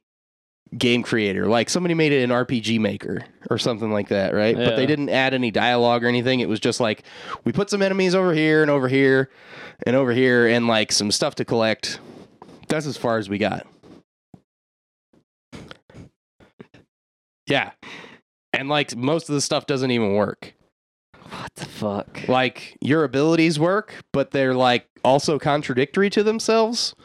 [0.78, 1.48] game creator.
[1.48, 4.56] Like somebody made it an RPG Maker or something like that, right?
[4.56, 6.40] But they didn't add any dialogue or anything.
[6.40, 7.04] It was just like
[7.44, 9.30] we put some enemies over here and over here
[9.86, 12.00] and over here and like some stuff to collect.
[12.68, 13.68] That's as far as we got.
[17.48, 17.72] Yeah.
[18.54, 20.54] And like most of the stuff doesn't even work.
[21.30, 22.28] What the fuck?
[22.28, 26.96] Like your abilities work, but they're like also contradictory to themselves.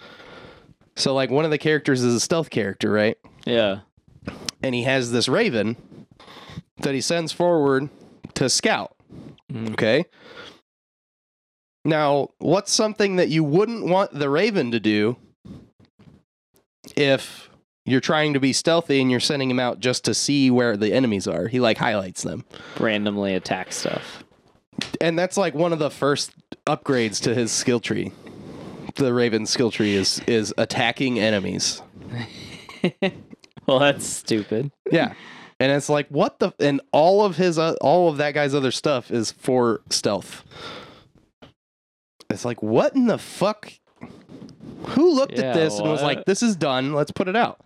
[0.96, 3.16] So like one of the characters is a stealth character, right?
[3.46, 3.80] Yeah.
[4.62, 5.76] And he has this raven
[6.78, 7.88] that he sends forward
[8.34, 8.94] to scout.
[9.50, 9.72] Mm.
[9.72, 10.04] Okay.
[11.84, 15.16] Now, what's something that you wouldn't want the raven to do
[16.96, 17.48] if
[17.84, 20.92] you're trying to be stealthy and you're sending him out just to see where the
[20.92, 21.46] enemies are?
[21.46, 22.44] He like highlights them.
[22.80, 24.24] Randomly attack stuff.
[25.00, 26.32] And that's like one of the first
[26.66, 28.12] upgrades to his skill tree.
[28.96, 31.82] The raven's skill tree is is attacking enemies.
[33.68, 34.70] Well, that's stupid.
[34.90, 35.14] Yeah.
[35.58, 38.70] And it's like what the and all of his uh, all of that guy's other
[38.70, 40.44] stuff is for stealth.
[42.30, 43.72] It's like what in the fuck?
[44.88, 47.60] Who looked Yeah, at this and was like this is done, let's put it out.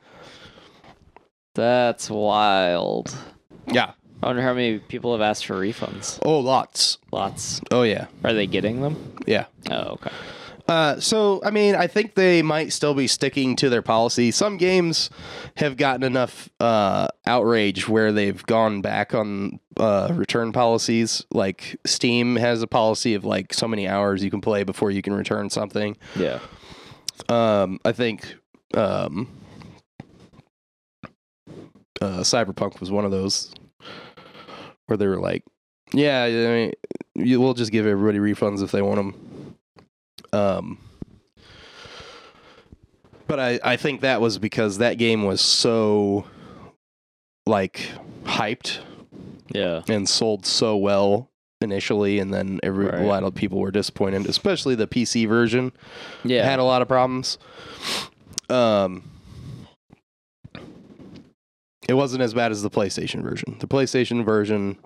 [1.55, 3.15] That's wild.
[3.67, 3.93] Yeah.
[4.23, 6.19] I wonder how many people have asked for refunds.
[6.25, 6.99] Oh, lots.
[7.11, 7.61] Lots.
[7.71, 8.07] Oh yeah.
[8.23, 9.15] Are they getting them?
[9.27, 9.47] Yeah.
[9.71, 10.11] Oh, okay.
[10.71, 14.31] Uh, so I mean, I think they might still be sticking to their policy.
[14.31, 15.11] Some games
[15.57, 21.27] have gotten enough uh, outrage where they've gone back on uh, return policies.
[21.33, 25.03] Like Steam has a policy of like so many hours you can play before you
[25.03, 25.97] can return something.
[26.15, 26.39] Yeah.
[27.29, 28.33] Um, I think
[28.75, 29.27] um,
[32.01, 33.53] uh, Cyberpunk was one of those
[34.87, 35.43] where they were like,
[35.93, 36.73] "Yeah, I mean,
[37.17, 39.30] you, we'll just give everybody refunds if they want them."
[40.33, 40.79] Um,
[43.27, 46.27] but I I think that was because that game was so
[47.47, 47.91] like
[48.25, 48.79] hyped
[49.53, 49.83] Yeah.
[49.89, 51.29] and sold so well
[51.61, 53.01] initially, and then every Right.
[53.03, 55.73] a lot of people were disappointed, especially the PC version
[56.25, 56.45] Yeah.
[56.45, 57.39] had a lot of problems.
[58.49, 59.03] Um,
[61.89, 63.57] it wasn't as bad as the PlayStation version.
[63.61, 64.79] The PlayStation version,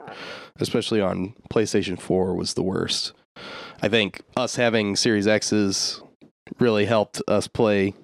[0.58, 3.12] especially on PlayStation 4, was the worst.
[3.82, 6.00] I think us having Series X's
[6.58, 7.94] really helped us play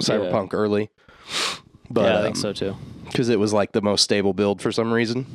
[0.00, 0.90] Cyberpunk early.
[1.90, 2.76] But yeah, I think um, so too.
[3.06, 5.26] because it was like the most stable build for some reason.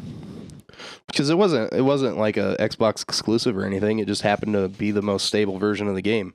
[1.07, 3.99] Because it wasn't it wasn't like a Xbox exclusive or anything.
[3.99, 6.33] It just happened to be the most stable version of the game,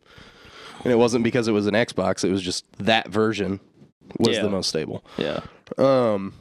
[0.85, 2.25] and it wasn't because it was an Xbox.
[2.25, 3.61] It was just that version
[4.19, 4.43] was Yeah.
[4.43, 5.05] the most stable.
[5.19, 5.41] Yeah.
[5.79, 6.35] Um,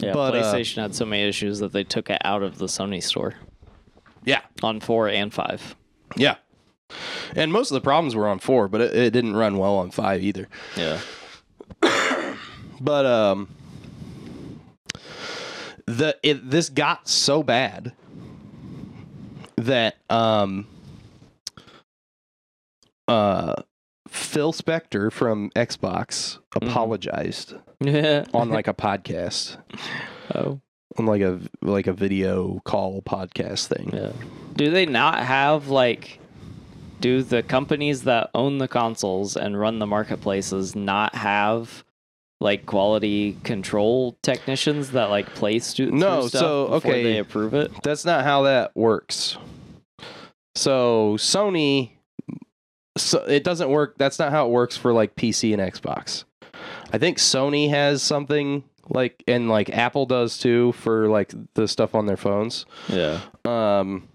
[0.00, 0.12] Yeah.
[0.12, 3.02] But, uh, PlayStation had so many issues that they took it out of the Sony
[3.02, 3.34] store
[4.24, 5.74] yeah, on four and five.
[6.16, 6.36] yeah.
[7.34, 9.90] And most of the problems were on four, but it, it didn't run well on
[9.90, 10.48] five either.
[10.76, 11.00] Yeah.
[12.80, 13.48] But um,
[15.86, 17.92] the it, this got so bad
[19.56, 20.66] that um,
[23.08, 23.54] uh,
[24.08, 28.24] Phil Spencer from Xbox apologized Yeah.
[28.34, 29.56] on like a podcast,
[30.34, 30.60] oh.
[30.98, 33.90] On like a like a video call podcast thing.
[33.92, 34.12] Yeah.
[34.54, 36.20] Do they not have like
[37.00, 41.84] do the companies that own the consoles and run the marketplaces not have
[42.40, 47.02] like quality control technicians that like play stu- No, through stuff so, before okay.
[47.02, 47.72] they approve it?
[47.82, 49.36] That's not how that works.
[50.54, 51.90] So Sony,
[52.96, 53.96] so it doesn't work.
[53.98, 56.24] That's not how it works for like PC and Xbox.
[56.92, 61.94] I think Sony has something like, and like Apple does too for like the stuff
[61.94, 62.66] on their phones.
[62.88, 63.20] Yeah.
[63.44, 64.08] Um,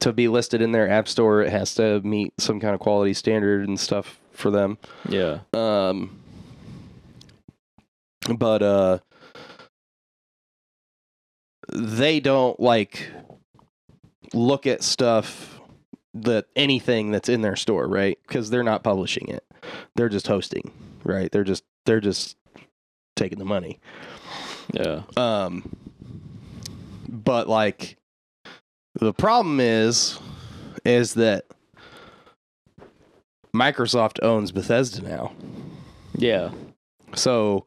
[0.00, 3.14] to be listed in their app store, it has to meet some kind of quality
[3.14, 4.78] standard and stuff for them.
[5.08, 5.40] Yeah.
[5.52, 6.18] Um,
[8.36, 8.98] but uh,
[11.72, 13.10] they don't like
[14.32, 15.60] look at stuff
[16.14, 18.18] that anything that's in their store, right?
[18.26, 19.44] Because they're not publishing it;
[19.96, 20.70] they're just hosting,
[21.04, 21.30] right?
[21.30, 22.36] They're just they're just
[23.16, 23.78] taking the money.
[24.72, 25.02] Yeah.
[25.16, 25.76] Um,
[27.08, 27.96] but like
[28.94, 30.18] the problem is,
[30.84, 31.46] is that
[33.54, 35.32] Microsoft owns Bethesda now.
[36.16, 36.50] Yeah.
[37.14, 37.66] So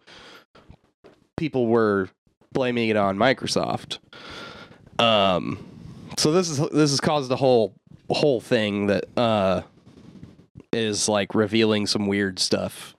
[1.37, 2.09] people were
[2.53, 3.99] blaming it on Microsoft.
[4.97, 5.63] Um,
[6.17, 7.75] so this is this has caused a whole
[8.09, 9.61] whole thing that uh,
[10.71, 12.95] is like revealing some weird stuff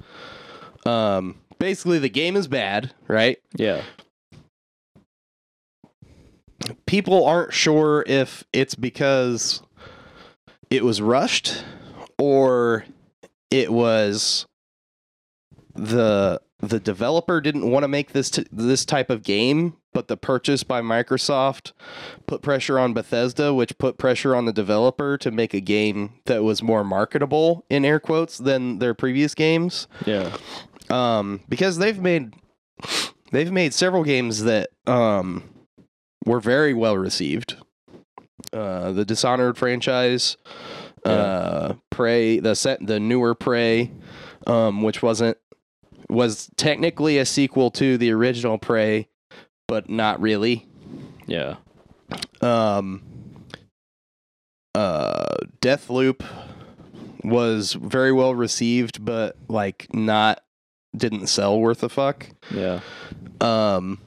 [0.84, 3.38] Um, basically, the game is bad, right?
[3.57, 3.82] Yeah.
[6.86, 9.62] People aren't sure if it's because
[10.70, 11.64] it was rushed
[12.18, 12.84] or
[13.50, 14.46] it was
[15.74, 20.16] the the developer didn't want to make this t- this type of game, but the
[20.16, 21.72] purchase by Microsoft
[22.26, 26.42] put pressure on Bethesda, which put pressure on the developer to make a game that
[26.42, 29.86] was more marketable in air quotes than their previous games.
[30.07, 30.34] Yeah.
[30.91, 32.34] Um, because they've made
[33.32, 35.43] they've made several games that um
[36.24, 37.57] were very well received.
[38.53, 40.37] Uh, the Dishonored franchise,
[41.05, 43.91] uh, Prey, the set, the newer Prey,
[44.47, 45.39] um, which wasn't
[46.09, 49.09] was technically a sequel to the original Prey,
[49.66, 50.66] but not really.
[51.26, 51.57] Yeah.
[52.41, 53.03] Um,
[54.74, 56.24] uh, Deathloop
[57.24, 60.43] was very well received, but like not
[60.97, 62.26] didn't sell worth a fuck.
[62.51, 62.80] Yeah.
[63.40, 63.99] Um,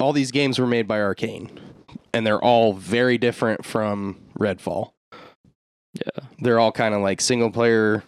[0.00, 1.50] all these games were made by Arkane,
[2.12, 4.92] and they're all very different from Redfall.
[5.94, 6.24] Yeah.
[6.40, 8.02] They're all kind of like single player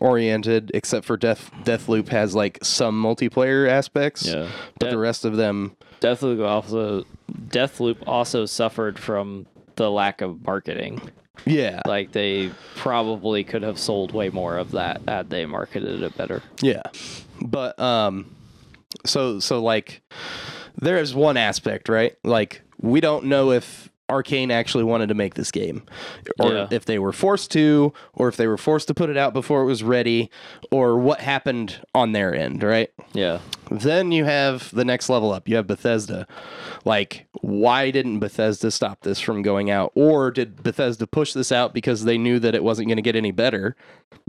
[0.00, 4.48] oriented, except for Death Deathloop has like some multiplayer aspects, Yeah.
[4.78, 7.04] but the rest of them, Deathloop also
[7.48, 9.46] Deathloop also suffered from
[9.76, 11.00] the lack of marketing.
[11.46, 16.16] Yeah, Like they probably could have sold way more of that had they marketed it
[16.16, 16.42] better.
[16.60, 16.82] Yeah.
[17.40, 18.34] But um
[19.04, 20.02] so so like
[20.80, 22.16] there is one aspect, right?
[22.24, 25.82] Like we don't know if Arkane actually wanted to make this game
[26.38, 26.66] or Yeah.
[26.70, 29.62] if they were forced to or if they were forced to put it out before
[29.62, 30.30] it was ready
[30.70, 32.90] or what happened on their end, right?
[33.14, 33.38] Yeah.
[33.70, 35.48] Then you have the next level up.
[35.48, 36.26] You have Bethesda.
[36.84, 39.90] Like, why didn't Bethesda stop this from going out?
[39.94, 43.16] Or did Bethesda push this out because they knew that it wasn't going to get
[43.16, 43.74] any better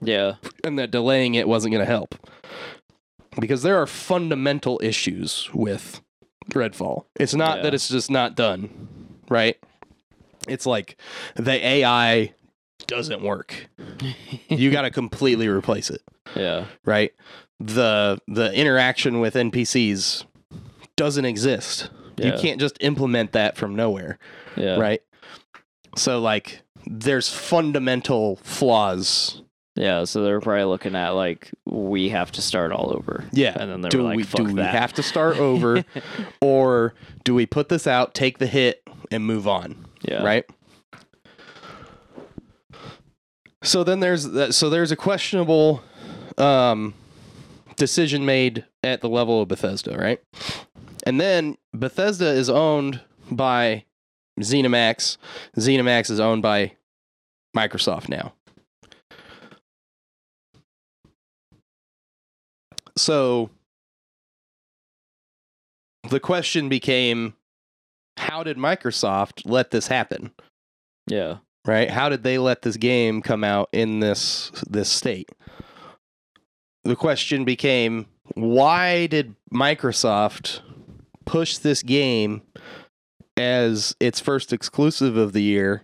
[0.02, 0.36] Yeah.
[0.64, 2.16] and that delaying it wasn't going to help.
[3.38, 6.00] Because there are fundamental issues with
[6.52, 7.04] Redfall.
[7.20, 7.64] It's not Yeah.
[7.64, 8.70] that it's just not done,
[9.30, 9.58] right?
[10.48, 10.98] It's like
[11.36, 12.34] the AI
[12.88, 13.68] doesn't work.
[14.50, 16.02] you got to completely replace it,
[16.36, 16.66] Yeah.
[16.86, 17.12] right?
[17.60, 20.26] The the interaction with NPCs
[20.98, 21.90] doesn't exist.
[22.18, 22.34] Yeah.
[22.36, 24.20] You can't just implement that from nowhere
[24.56, 24.78] Yeah.
[24.78, 25.02] right?
[25.98, 29.42] So like there's fundamental flaws.
[29.76, 30.04] Yeah.
[30.06, 33.26] So they're probably looking at like we have to start all over.
[33.34, 33.56] Yeah.
[33.60, 35.84] And then they do like, we "Fuck do we have to start over
[36.42, 40.24] or do we put this out, take the hit and move on, Yeah.
[40.24, 40.46] right?
[43.64, 45.82] So then there's that so there's a questionable
[46.38, 46.94] um
[47.78, 50.22] decision made at the level of Bethesda, right?
[51.06, 53.02] And then Bethesda is owned
[53.32, 53.86] by
[54.40, 55.18] ZeniMax.
[55.58, 56.74] ZeniMax is owned by
[57.56, 58.34] Microsoft now.
[62.98, 63.50] So
[66.10, 67.34] the question became
[68.18, 70.32] how did Microsoft let this happen?
[71.08, 71.38] Yeah.
[71.66, 71.90] Right?
[71.90, 75.30] How did they let this game come out in this this state?
[76.84, 80.62] The question became why did Microsoft
[81.26, 82.42] push this game
[83.38, 85.82] as its first exclusive of the year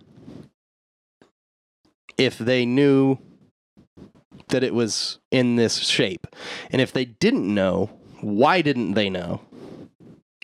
[2.16, 3.18] if they knew
[4.48, 6.26] that it was in this shape?
[6.70, 9.40] And if they didn't know, why didn't they know?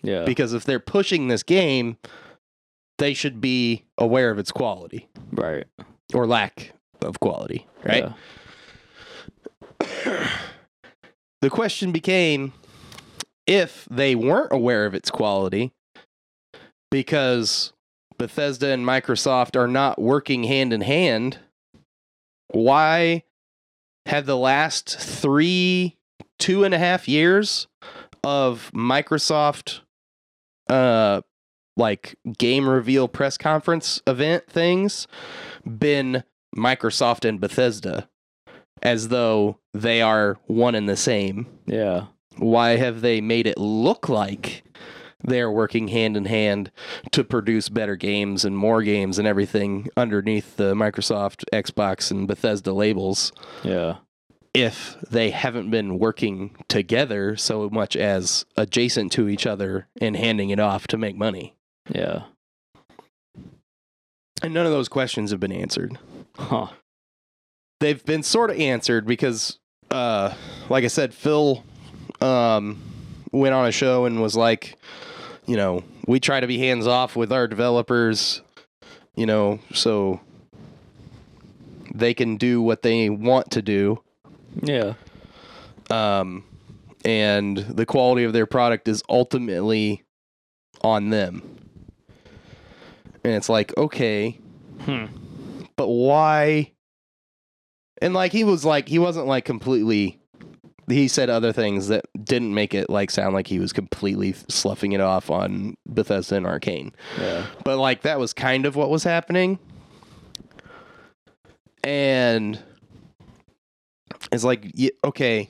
[0.03, 0.25] Yeah.
[0.25, 1.97] Because if they're pushing this game,
[2.97, 5.65] they should be aware of its quality right.
[6.13, 8.11] or lack of quality, right?
[9.81, 10.27] Yeah.
[11.41, 12.51] The question became
[13.47, 15.71] if they weren't aware of its quality
[16.91, 17.71] because
[18.17, 21.39] Bethesda and Microsoft are not working hand in hand,
[22.49, 23.23] why
[24.05, 25.95] have the last three,
[26.37, 27.67] two and a half years
[28.23, 29.79] of Microsoft
[30.69, 31.21] uh
[31.77, 35.07] like game reveal press conference event things
[35.65, 36.23] been
[36.55, 38.09] Microsoft and Bethesda
[38.81, 41.47] as though they are one and the same.
[41.65, 42.05] Yeah.
[42.37, 44.63] Why have they made it look like
[45.23, 46.71] they're working hand in hand
[47.11, 52.71] to produce better games and more games and everything underneath the Microsoft, Xbox, and Bethesda
[52.73, 53.31] labels
[53.63, 53.97] Yeah.
[54.53, 60.49] If they haven't been working together so much as adjacent to each other and handing
[60.49, 61.55] it off to make money?
[61.89, 62.23] Yeah.
[64.41, 65.97] And none of those questions have been answered.
[66.37, 66.67] Huh.
[67.79, 69.59] they've been sort of answered because
[69.91, 70.33] uh
[70.69, 71.63] like i said phil
[72.21, 72.81] um
[73.31, 74.77] went on a show and was like
[75.45, 78.41] you know we try to be hands off with our developers
[79.15, 80.19] you know so
[81.93, 84.01] they can do what they want to do
[84.63, 84.93] Yeah.
[85.89, 86.43] um,
[87.05, 90.03] and the quality of their product is ultimately
[90.81, 91.41] on them.
[93.23, 94.39] And it's like, okay,
[94.81, 95.05] Hmm.
[95.75, 96.71] but why?
[98.01, 100.19] And like he was like he wasn't like completely.
[100.87, 104.93] He said other things that didn't make it like sound like he was completely sloughing
[104.93, 106.93] it off on Bethesda and Arkane.
[107.19, 107.45] Yeah.
[107.63, 109.59] But like that was kind of what was happening.
[111.83, 112.59] And
[114.31, 114.71] it's like
[115.03, 115.49] okay,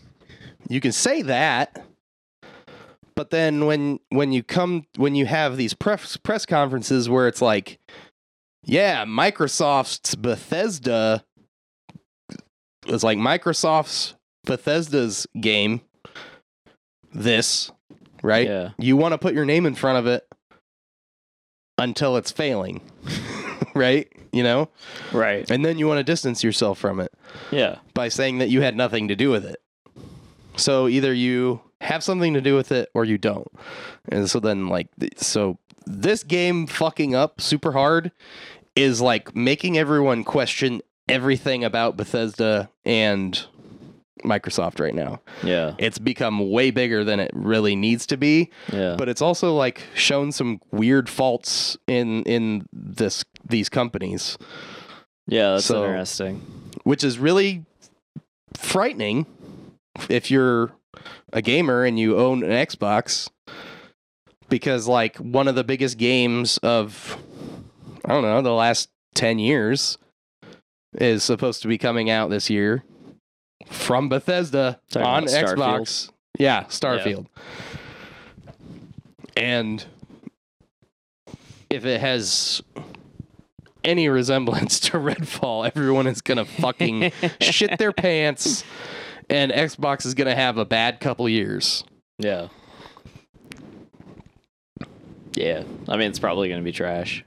[0.67, 1.85] you can say that,
[3.15, 7.41] but then when when you come when you have these press press conferences where it's
[7.41, 7.79] like
[8.63, 11.23] yeah, Microsoft's Bethesda
[12.87, 14.15] it's like Microsoft's
[14.45, 15.81] Bethesda's game
[17.13, 17.71] this,
[18.23, 18.47] right?
[18.47, 18.69] Yeah.
[18.77, 20.27] You want to put your name in front of it
[21.77, 22.81] until it's failing,
[23.75, 24.11] right?
[24.31, 24.69] You know?
[25.11, 25.49] Right.
[25.49, 27.11] And then you want to distance yourself from it
[27.51, 27.77] Yeah.
[27.93, 29.61] by saying that you had nothing to do with it.
[30.57, 33.47] So either you have something to do with it or you don't.
[34.09, 38.11] And so then, like, so this game fucking up super hard
[38.75, 43.45] is like making everyone question everything about Bethesda and
[44.23, 45.21] Microsoft right now.
[45.43, 45.75] Yeah.
[45.77, 48.95] It's become way bigger than it really needs to be Yeah.
[48.97, 54.37] but it's also like shown some weird faults in in this these companies
[55.27, 56.41] yeah, that's so- interesting.
[56.83, 57.65] which is really
[58.55, 59.25] frightening
[60.09, 60.71] if you're
[61.31, 63.29] a gamer and you own an Xbox
[64.49, 67.17] because like one of the biggest games of
[68.05, 69.97] I don't know the last 10 years
[70.97, 72.83] is supposed to be coming out this year
[73.67, 75.79] from Bethesda Talking on about Starfield?
[75.79, 76.11] Xbox.
[76.39, 77.27] Yeah, Starfield.
[79.37, 79.85] And
[81.69, 82.61] if it has
[83.83, 87.11] any resemblance to Redfall, everyone is going to fucking
[87.41, 88.63] shit their pants
[89.29, 91.83] and Xbox is going to have a bad couple years.
[92.17, 92.47] Yeah.
[95.33, 95.63] Yeah.
[95.87, 97.23] I mean, it's probably going to be trash.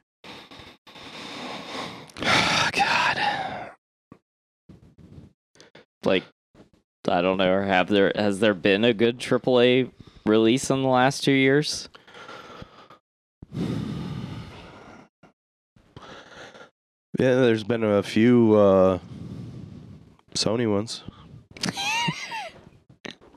[2.20, 3.70] God.
[6.05, 6.24] Like,
[7.09, 7.62] I don't know.
[7.62, 9.90] Have there has there been a good AAA
[10.26, 11.88] release in the last two years?
[17.19, 18.99] Yeah, there's been a few uh,
[20.35, 21.03] Sony ones.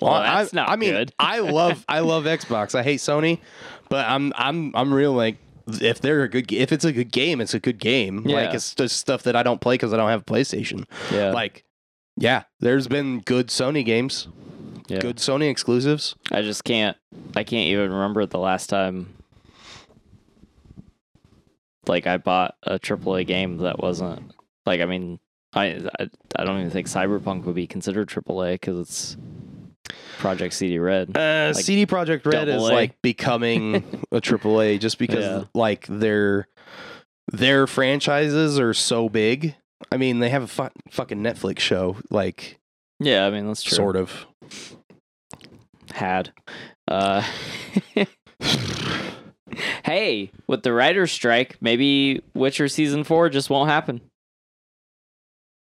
[0.02, 1.14] Well, I- that's not I mean, good.
[1.18, 2.76] I love I love Xbox.
[2.76, 3.40] I hate Sony,
[3.90, 7.40] but I'm I'm I'm real like if they're a good if it's a good game,
[7.42, 8.24] it's a good game.
[8.26, 8.36] Yeah.
[8.36, 10.84] Like it's just stuff that I don't play because I don't have a PlayStation.
[11.12, 11.32] Yeah.
[11.32, 11.64] Like,
[12.18, 14.28] yeah, there's been good Sony games,
[14.90, 15.00] yeah.
[15.00, 16.14] good Sony exclusives.
[16.30, 16.98] I just can't.
[17.36, 19.15] I can't even remember the last time.
[21.88, 24.34] Like I bought a AAA game that wasn't
[24.66, 25.20] like I mean
[25.54, 29.18] I I, I don't even think Cyberpunk would be considered AAA because it's
[30.18, 31.16] Project CD Red.
[31.16, 32.74] Uh, Like, CD Projekt Red is A.
[32.74, 33.76] like becoming
[34.12, 35.44] a AAA just because Yeah.
[35.54, 36.48] like their
[37.32, 39.56] their franchises are so big.
[39.92, 42.60] I mean, they have a fu- fucking Netflix show, like
[43.00, 43.76] Yeah, I mean that's true.
[43.76, 44.26] sort of.
[45.94, 46.34] Had.
[46.88, 47.24] Uh,
[49.84, 54.02] hey, with the writer's strike, maybe Witcher season four just won't happen.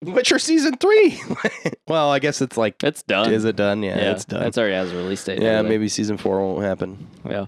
[0.04, 1.20] Witcher season three.
[1.88, 3.32] well, I guess it's like, It's done.
[3.32, 3.82] is it done?
[3.82, 4.42] Yeah, it's done.
[4.42, 5.40] It's already has a release date.
[5.40, 7.06] yeah, maybe season four won't happen.
[7.28, 7.46] Yeah.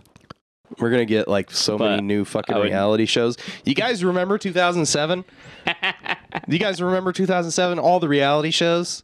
[0.79, 3.37] We're gonna get like so many new fucking reality shows.
[3.65, 5.25] You guys remember 2007?
[6.49, 7.79] you guys remember 2007?
[7.79, 9.03] All the reality shows.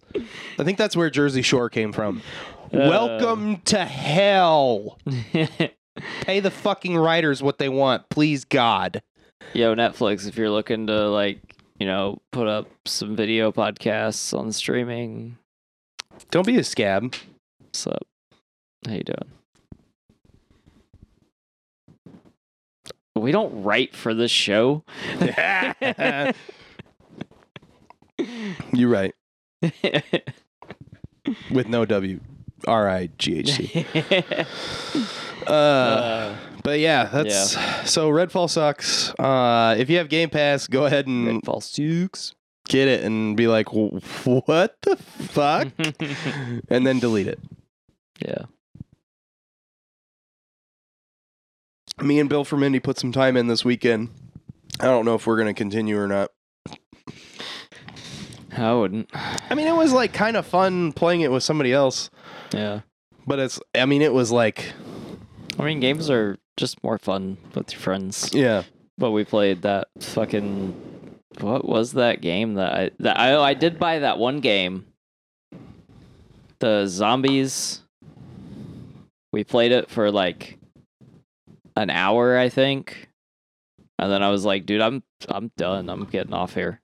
[0.58, 2.22] I think that's where Jersey Shore came from.
[2.66, 2.78] Uh.
[2.78, 4.98] Welcome to hell.
[6.22, 9.02] Pay the fucking writers what they want, please God.
[9.52, 11.38] Yo, Netflix, if you're looking to like,
[11.78, 15.36] you know, put up some video podcasts on streaming,
[16.30, 17.14] Don't be a scab.
[17.60, 18.06] what's up?
[18.86, 19.30] How you doing?
[23.16, 24.82] We don't write for this show.
[28.72, 29.14] You're right.
[31.50, 32.20] With no W.
[32.66, 33.86] R I G H C.
[35.46, 37.50] Uh, Uh, but yeah, that's
[37.90, 39.10] so Redfall sucks.
[39.18, 42.34] Uh, if you have Game Pass, go ahead and Redfall sucks.
[42.68, 45.68] get it and be like, what the fuck?
[46.70, 47.38] and then delete it.
[48.24, 48.44] yeah.
[52.02, 54.08] Me and Bill from Indy put some time in this weekend.
[54.80, 56.30] I don't know if we're going to continue or not.
[58.56, 59.10] I wouldn't.
[59.14, 62.10] I mean, it was like kind of fun playing it with somebody else,
[62.52, 62.80] Yeah.
[63.26, 64.72] but it's, I mean, it was like,
[65.58, 68.30] I mean, games are just more fun with your friends.
[68.32, 68.62] yeah.
[68.96, 71.20] But we played that fucking.
[71.40, 74.86] What was that game that I that I I did buy that one game
[76.64, 77.82] the zombies.
[79.32, 80.58] We played it for like
[81.76, 83.08] an hour, I think.
[83.98, 85.88] And then I was like, dude, I'm I'm done.
[85.90, 86.80] I'm getting off here.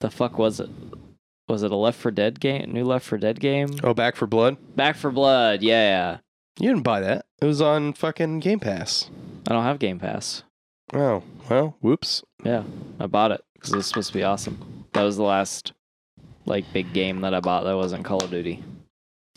[0.00, 0.70] The fuck was it?
[1.48, 2.72] Was it a Left 4 Dead game?
[2.72, 3.68] New Left 4 Dead game?
[3.82, 4.56] Oh, Back 4 Blood.
[4.76, 5.62] Back 4 Blood.
[5.62, 6.18] Yeah.
[6.58, 7.26] You didn't buy that.
[7.40, 9.10] It was on fucking Game Pass.
[9.48, 10.42] I don't have Game Pass.
[10.94, 12.22] Oh well, whoops.
[12.44, 12.62] Yeah,
[13.00, 14.84] I bought it because it was supposed to be awesome.
[14.92, 15.72] That was the last
[16.46, 18.62] like big game that I bought that wasn't Call of Duty.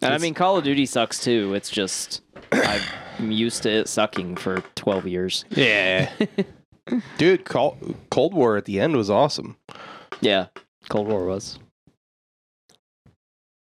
[0.01, 1.53] And I mean, Call of Duty sucks too.
[1.55, 2.21] It's just
[2.53, 5.45] I'm used to it sucking for 12 years.
[5.49, 6.09] Yeah,
[7.17, 7.43] dude.
[7.45, 7.77] Col-
[8.09, 9.57] Cold War at the end was awesome.
[10.21, 10.47] Yeah,
[10.87, 11.59] Cold War was.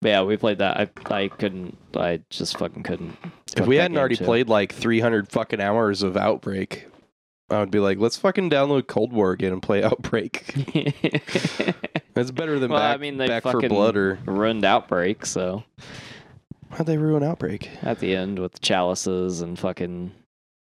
[0.02, 0.76] Yeah, we played that.
[0.78, 1.78] I I couldn't.
[1.96, 3.16] I just fucking couldn't.
[3.56, 4.24] If we hadn't already too.
[4.24, 6.86] played like 300 fucking hours of Outbreak,
[7.50, 10.54] I would be like, let's fucking download Cold War again and play Outbreak.
[12.14, 15.62] That's better than well, Back, I mean, they back for Blood or ruined Outbreak, so
[16.70, 17.70] how'd they ruin Outbreak?
[17.82, 20.12] at the end with chalices and fucking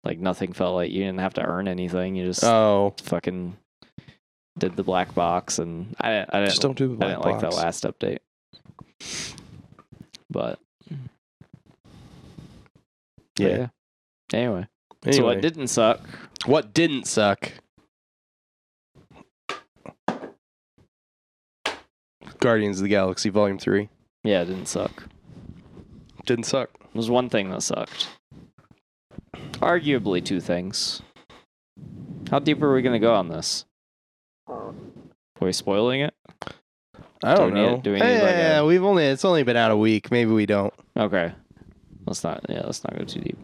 [0.05, 2.15] like nothing felt like you didn't have to earn anything.
[2.17, 3.57] You just Oh, fucking
[4.59, 7.55] did the black box, and I I just don't do the I didn't like that
[7.55, 8.19] last update.
[10.31, 10.59] But
[13.37, 13.69] but Yeah.
[14.33, 14.67] Anyway,
[15.05, 16.01] so Anyway, what didn't suck?
[16.47, 17.53] what didn't suck?
[22.39, 23.89] Guardians of the Galaxy Volume Three
[24.25, 25.05] Yeah, it didn't suck.
[26.27, 26.71] didn't suck.
[26.93, 28.09] There's one thing that sucked.
[29.55, 31.03] Arguably two things.
[32.31, 33.65] How deep are we gonna go on this?
[34.47, 34.73] Are
[35.41, 36.15] we spoiling it?
[37.23, 37.81] I Do don't need- know.
[37.83, 40.11] do we need, like, yeah, a- we've only it's only been out a week.
[40.11, 40.73] Maybe we don't.
[40.97, 41.33] Okay.
[42.07, 43.39] Let's not yeah, let's not go too deep.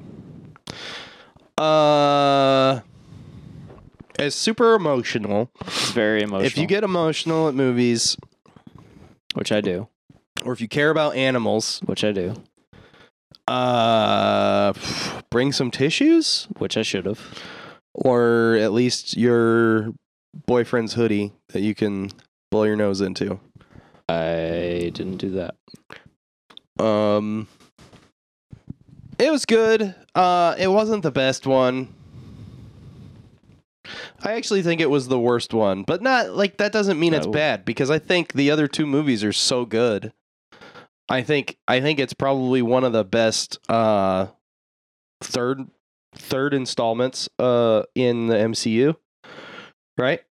[1.58, 2.80] Uh,
[4.18, 5.50] it's super emotional.
[5.62, 6.46] It's very emotional.
[6.46, 8.16] If you get emotional at movies,
[9.34, 9.88] which I do.
[10.44, 12.34] or if you care about animals, Which I do.
[13.48, 14.72] uh,
[15.30, 17.20] bring some tissues, Which I should have.
[17.94, 19.92] or at least your
[20.46, 22.10] boyfriend's hoodie that you can
[22.50, 23.40] blow your nose into.
[24.08, 26.84] I didn't do that.
[26.84, 27.48] Um,
[29.18, 29.94] it was good.
[30.14, 31.88] Uh, it wasn't the best one.
[34.22, 37.26] I actually think it was the worst one, but not like that doesn't mean it's
[37.26, 37.30] Oh.
[37.32, 40.12] bad because I think the other two movies are so good.
[41.08, 44.26] I think I think it's probably one of the best uh
[45.20, 45.68] third
[46.16, 48.96] third installments uh in the MCU.
[49.96, 50.22] Right?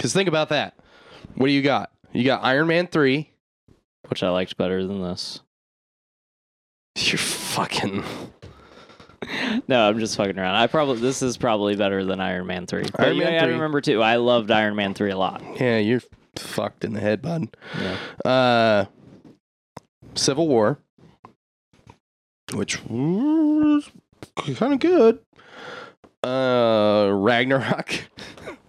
[0.00, 0.74] Cuz think about that.
[1.36, 1.90] What do you got?
[2.12, 3.30] You got Iron Man 3.
[4.08, 5.40] Which I liked better than this.
[6.98, 8.02] You're fucking
[9.68, 10.54] no, I'm just fucking around.
[10.54, 12.82] I probably this is probably better than Iron Man three.
[12.82, 13.52] But Iron Man gotta 3.
[13.54, 14.02] remember too.
[14.02, 15.42] I loved Iron Man three a lot.
[15.60, 16.02] Yeah, you're
[16.36, 17.48] fucked in the head, bud.
[17.78, 17.96] Yeah.
[18.30, 18.84] Uh,
[20.14, 20.78] Civil War,
[22.54, 23.90] which was
[24.56, 25.20] kind of good.
[26.22, 27.94] Uh, Ragnarok.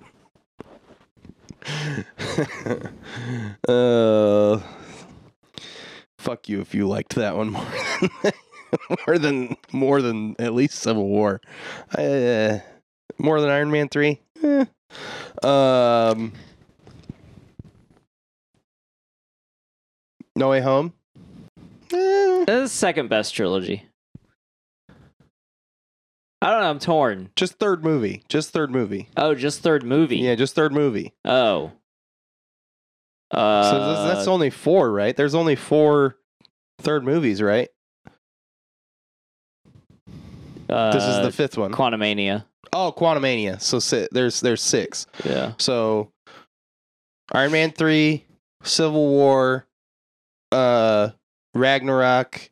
[3.67, 4.59] uh,
[6.17, 7.65] fuck you if you liked that one more
[8.23, 8.33] than
[9.07, 11.41] more than more than at least Civil War.
[11.97, 12.59] Uh,
[13.17, 14.19] more than Iron Man three.
[14.43, 14.65] Eh.
[15.43, 16.33] Um.
[20.35, 20.93] No Way Home.
[21.93, 23.85] Eh, This is second best trilogy.
[26.41, 26.69] I don't know.
[26.69, 27.29] I'm torn.
[27.35, 28.23] just third movie.
[28.27, 29.09] Just third movie.
[29.15, 30.17] Oh, just third movie.
[30.17, 31.13] Yeah, just third movie.
[31.23, 31.71] Oh.
[33.29, 35.15] Uh, so that's, that's only four, right?
[35.15, 36.17] There's only four
[36.81, 37.69] third movies, right?
[40.67, 41.71] This is uh, the fifth one.
[41.71, 42.45] Quantumania.
[42.73, 43.61] Oh, Quantumania.
[43.61, 45.05] So si- there's there's six.
[45.25, 45.53] Yeah.
[45.57, 46.11] So
[47.33, 48.25] Iron Man three,
[48.63, 49.67] Civil War,
[50.51, 51.09] uh,
[51.53, 52.49] Ragnarok,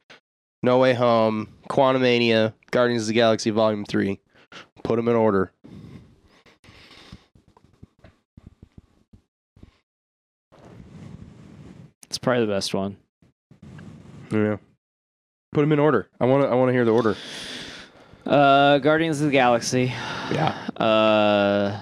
[0.63, 4.20] No Way Home, Quantumania, Guardians of the Galaxy Volume three.
[4.84, 5.51] Put them in order.
[12.03, 12.97] It's probably the best one.
[14.32, 14.57] Yeah.
[15.51, 16.09] Put them in order.
[16.20, 16.49] I want to.
[16.49, 17.15] I want to hear the order.
[18.26, 19.93] Uh, Guardians of the Galaxy.
[20.32, 20.55] Yeah.
[20.78, 21.80] Uh,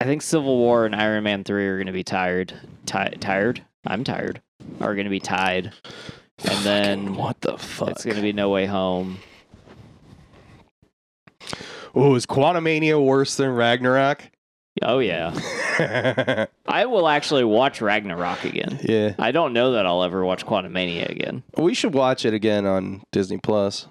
[0.00, 2.54] I think Civil War and Iron Man three are going to be tired.
[2.86, 3.64] Ti- tired.
[3.86, 4.40] I'm tired.
[4.80, 5.72] Are going to be tied.
[6.44, 7.90] And then what the fuck?
[7.90, 9.18] It's going to be No Way Home.
[11.94, 14.22] Oh, is Quantumania worse than Ragnarok?
[14.82, 15.34] Oh yeah.
[16.66, 18.78] I will actually watch Ragnarok again.
[18.82, 19.14] yeah.
[19.18, 21.42] I don't know that I'll ever watch Quantumania again.
[21.56, 23.88] We should watch it again on Disney Plus.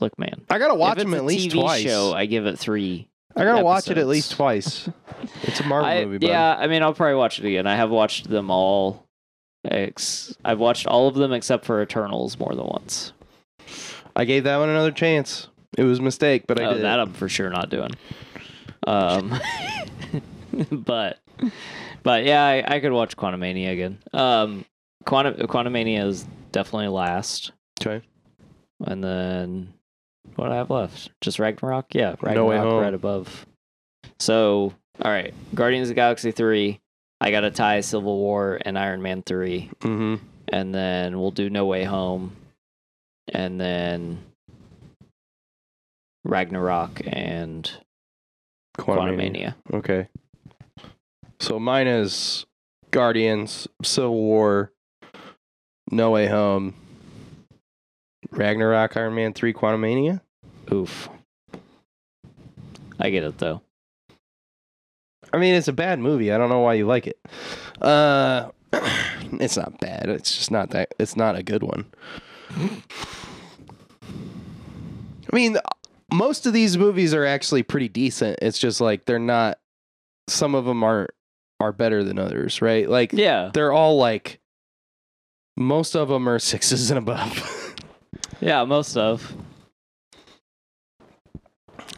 [0.00, 0.44] Look, man.
[0.50, 1.82] I gotta watch them at least TV twice.
[1.84, 3.08] Show, I give it three.
[3.36, 4.08] I gotta watch it at episodes.
[4.10, 4.88] least twice.
[5.42, 6.28] It's a Marvel I, movie, bud.
[6.28, 7.66] yeah, I mean, I'll probably watch it again.
[7.66, 9.06] I have watched them all.
[9.64, 13.12] Ex- I've watched all of them except for Eternals more than once.
[14.16, 15.48] I gave that one another chance.
[15.78, 16.82] It was a mistake, but I oh, did.
[16.82, 17.00] that.
[17.00, 17.92] I'm for sure not doing.
[18.86, 19.40] Um,
[20.70, 21.18] but,
[22.02, 23.98] but yeah, I, I could watch Quantumania again.
[24.12, 24.64] Um,
[25.06, 28.04] Quantum Quantumania is definitely last, Okay.
[28.84, 29.72] and then
[30.36, 31.10] what do I have left?
[31.20, 31.94] Just Ragnarok.
[31.94, 32.82] Yeah, Ragnarok No Way Home.
[32.82, 33.46] right above.
[34.18, 36.80] So, all right, Guardians of the Galaxy three.
[37.20, 40.24] I got to tie Civil War and Iron Man three, Mm-hmm.
[40.48, 42.34] and then we'll do No Way Home,
[43.32, 44.18] and then
[46.24, 47.70] Ragnarok and
[48.78, 49.54] Quantumania.
[49.72, 50.08] Okay.
[51.40, 52.46] So mine is
[52.90, 54.72] Guardians, Civil War,
[55.90, 56.74] No Way Home,
[58.30, 60.20] Ragnarok, Iron Man 3, Quantumania.
[60.72, 61.08] Oof.
[62.98, 63.62] I get it though.
[65.32, 66.30] I mean, it's a bad movie.
[66.32, 67.18] I don't know why you like it.
[67.80, 70.08] Uh, it's not bad.
[70.08, 70.94] It's just not that.
[70.98, 71.86] It's not a good one.
[75.32, 75.56] I mean,
[76.12, 78.38] most of these movies are actually pretty decent.
[78.42, 79.58] It's just like they're not.
[80.28, 81.10] Some of them aren't
[81.60, 82.88] are better than others, right?
[82.88, 83.50] Like Yeah.
[83.54, 84.38] they're all like.
[85.56, 87.61] Most of them are sixes and above.
[88.42, 89.22] Yeah, most of.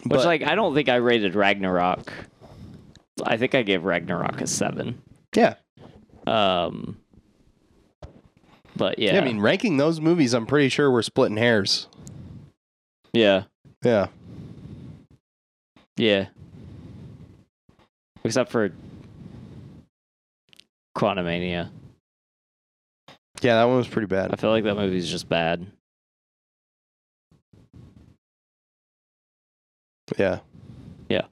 [0.03, 2.13] Which But- like I don't think I rated Ragnarok.
[3.25, 5.01] I think I gave Ragnarok a 7.
[5.35, 5.55] yeah,
[6.27, 6.99] Um
[8.77, 9.15] But yeah.
[9.15, 9.21] yeah.
[9.21, 11.89] I mean, ranking those movies, I'm pretty sure we're splitting hairs.
[13.13, 13.45] yeah.
[13.83, 14.09] Yeah.
[15.97, 16.27] Yeah.
[18.25, 18.71] Except for
[20.97, 21.71] Quantumania.
[23.43, 24.33] Yeah, that one was pretty bad.
[24.33, 25.67] I feel like that movie's just bad.
[30.19, 30.41] Yeah.
[31.09, 31.27] Yeah.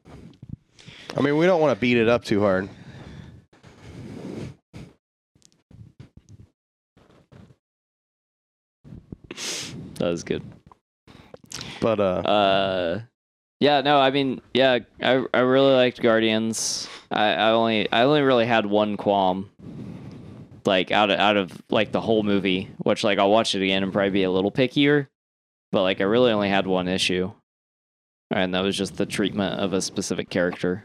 [1.16, 2.68] I mean, we don't want to beat it up too hard.
[9.96, 10.42] That was good.
[11.80, 13.00] But uh Uh,
[13.60, 16.88] yeah, no, I mean, yeah, I I really liked Guardians.
[17.10, 19.50] I, I only I only really had one qualm,
[20.64, 23.82] like out of out of like the whole movie, which like I'll watch it again
[23.82, 25.06] and probably be a little pickier,
[25.70, 27.30] but like I really only had one issue,
[28.32, 30.84] and that was just the treatment of a specific character.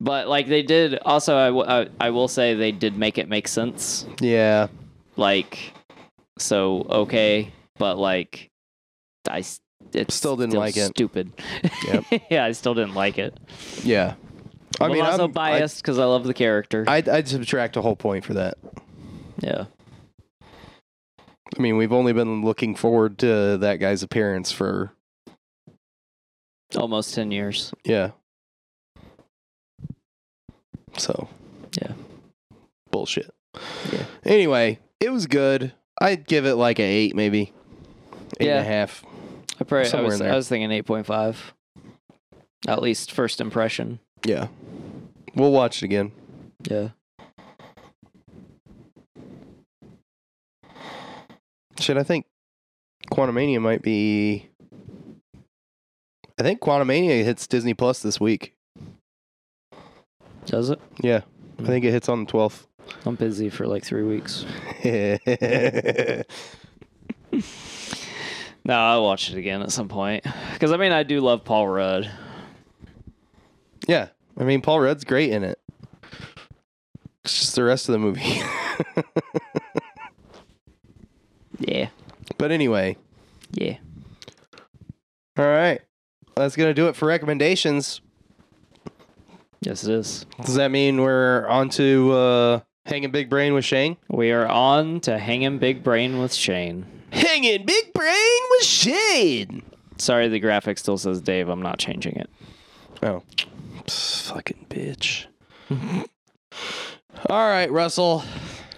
[0.00, 3.28] But like they did also, I, w- I I will say they did make it
[3.28, 4.06] make sense.
[4.20, 4.68] yeah.
[5.16, 5.72] Like,
[6.38, 8.48] so okay, but like,
[9.28, 9.60] I s-
[9.92, 10.86] it's Still didn't like it.
[10.90, 11.32] Stupid.
[11.86, 12.04] Yep.
[12.30, 13.36] yeah, I still didn't like it.
[13.82, 14.14] Yeah.
[14.80, 16.84] I I'm mean, also I'm biased because I love the character.
[16.86, 18.58] I'd, I'd subtract a whole point for that.
[19.40, 19.64] yeah,
[20.40, 24.92] I mean, we've only been looking forward to that guy's appearance for
[26.76, 27.72] almost ten years.
[27.84, 28.10] yeah.
[30.96, 31.28] So
[31.80, 31.92] Yeah.
[32.90, 33.32] bullshit.
[33.92, 34.04] Yeah.
[34.24, 35.72] Anyway, it was good.
[36.00, 37.52] I'd give it like a eight, maybe
[38.40, 39.04] eight and a half.
[39.60, 40.20] I probably I was.
[40.20, 41.54] I was thinking eight point five.
[42.66, 44.00] At least first impression.
[44.26, 44.48] Yeah.
[45.34, 46.12] We'll watch it again.
[46.68, 46.88] Yeah.
[51.78, 52.26] Shit, I think
[53.12, 54.48] Quantumania might be.
[56.38, 58.54] I think Quantumania hits Disney Plus this week.
[60.46, 60.80] Does it?
[61.00, 61.22] Yeah,
[61.58, 61.66] I hmm.
[61.66, 62.66] think it hits on the twelfth.
[63.04, 64.44] I'm busy for like three weeks.
[68.64, 70.26] No, I'll watch it again at some point.
[70.52, 72.10] Because I mean, I do love Paul Rudd.
[73.86, 74.08] yeah,
[74.38, 75.58] I mean Paul Rudd's great in it.
[77.24, 78.42] It's just the rest of the movie.
[81.60, 81.88] Yeah.
[82.36, 82.96] but anyway,
[83.50, 83.78] Yeah.
[85.36, 85.80] all right,
[86.38, 88.00] that's gonna do it for recommendations.
[89.60, 90.24] Yes, it is.
[90.44, 93.96] Does that mean we're on to uh, hanging big brain with Shane?
[94.08, 96.86] We are on to hanging big brain with Shane.
[97.10, 99.62] Hanging big brain with Shane.
[99.98, 101.48] Sorry, the graphic still says Dave.
[101.48, 102.30] I'm not changing it.
[103.02, 103.22] Oh,
[103.84, 105.26] Psst, fucking bitch.
[107.28, 108.22] All right, Russell.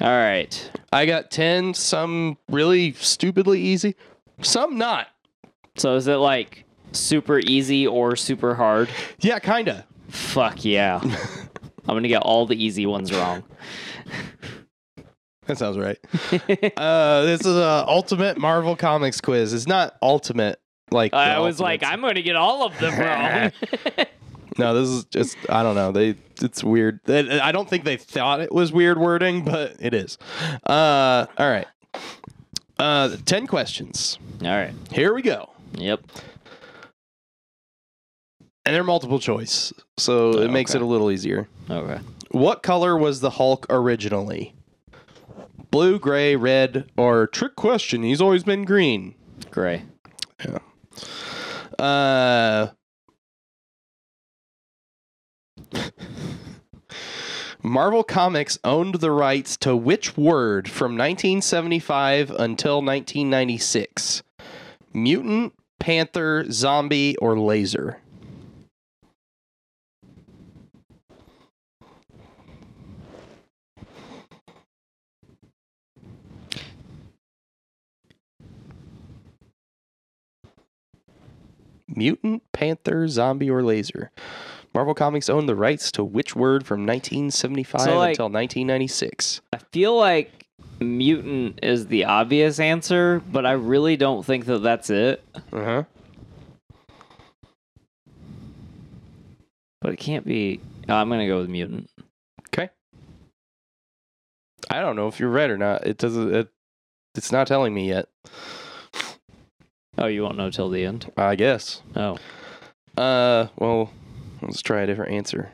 [0.01, 0.71] All right.
[0.93, 3.97] I got 10, some really stupidly easy,
[4.41, 5.09] some not.
[5.77, 8.89] So is it like super easy or super hard?
[9.21, 9.85] Yeah, kind of.
[10.09, 11.01] Fuck yeah.
[11.03, 13.43] I'm going to get all the easy ones wrong.
[15.47, 15.99] That sounds right.
[16.77, 19.53] uh, this is a ultimate Marvel Comics quiz.
[19.53, 20.61] It's not ultimate
[20.93, 24.07] like I was like, I'm going to get all of them wrong.
[24.59, 25.91] No, this is just I don't know.
[25.91, 27.01] They it's weird.
[27.05, 30.19] They- I don't think they thought it was weird wording, but it is.
[30.67, 31.67] Uh, all right.
[32.79, 34.19] Uh, 10 questions.
[34.43, 34.75] all right.
[34.93, 35.51] Here we go.
[35.75, 36.01] Yep.
[38.71, 40.79] And they're multiple choice, so Oh, it makes okay.
[40.79, 41.49] it a little easier.
[41.69, 41.99] Okay.
[42.31, 44.55] What color was the Hulk originally?
[45.73, 48.05] Blue, gray, red, or trick question?
[48.05, 49.17] He's always been green.
[49.51, 49.83] Gray.
[50.45, 50.59] Yeah.
[51.85, 52.69] Uh,
[57.63, 64.23] Marvel Comics owned the rights to which word from 1975 until 1996?
[64.95, 67.99] Mutant, panther, zombie, or laser?
[82.01, 84.11] Mutant, panther, zombie, or laser?
[84.73, 89.43] Marvel Comics owned the rights to which word from 1975 So, like- until 1996?
[89.53, 90.47] I feel like
[90.81, 95.23] mutant is the obvious answer, but I really don't think that that's it.
[95.53, 95.83] Uh huh.
[99.83, 100.61] But it can't be.
[100.89, 101.91] oh, I'm gonna go with mutant.
[102.49, 102.71] Okay.
[104.71, 105.87] I don't know if you're right or not.
[105.87, 106.35] It doesn't.
[106.35, 106.49] It,
[107.15, 108.09] it's not telling me yet.
[110.01, 111.13] Oh, you won't know till the end.
[111.17, 111.83] I guess.
[111.95, 112.17] Oh,
[112.97, 113.47] Uh.
[113.57, 113.93] Well,
[114.43, 115.51] let's try a different answer.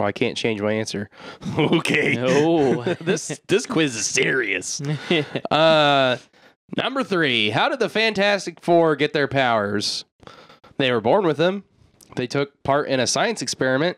[0.00, 1.08] Well, I can't change my answer.
[1.58, 2.14] okay.
[2.14, 2.82] No.
[3.00, 4.80] this this quiz is serious.
[5.50, 6.16] Uh,
[6.76, 7.50] number three.
[7.50, 10.04] How did the Fantastic Four get their powers?
[10.76, 11.64] They were born with them.
[12.16, 13.96] They took part in a science experiment.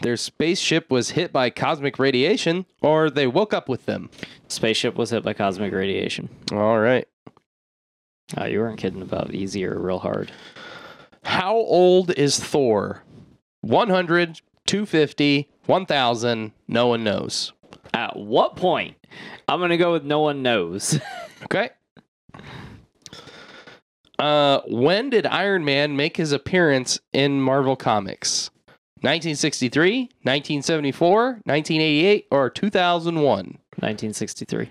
[0.00, 4.10] Their spaceship was hit by cosmic radiation, or they woke up with them.
[4.48, 6.28] spaceship was hit by cosmic radiation.
[6.52, 7.08] All right.
[8.36, 10.32] Oh, you weren't kidding about easy or real hard.
[11.24, 13.02] How old is Thor?
[13.60, 17.52] 100, 250, 1000, no one knows.
[17.94, 18.96] At what point?
[19.48, 20.98] I'm gonna go with no one knows.
[21.44, 21.70] Okay.
[24.16, 28.48] Uh, when did Iron Man make his appearance in Marvel Comics?
[29.00, 33.22] 1963, 1974, 1988, or 2001?
[33.24, 34.70] 1963.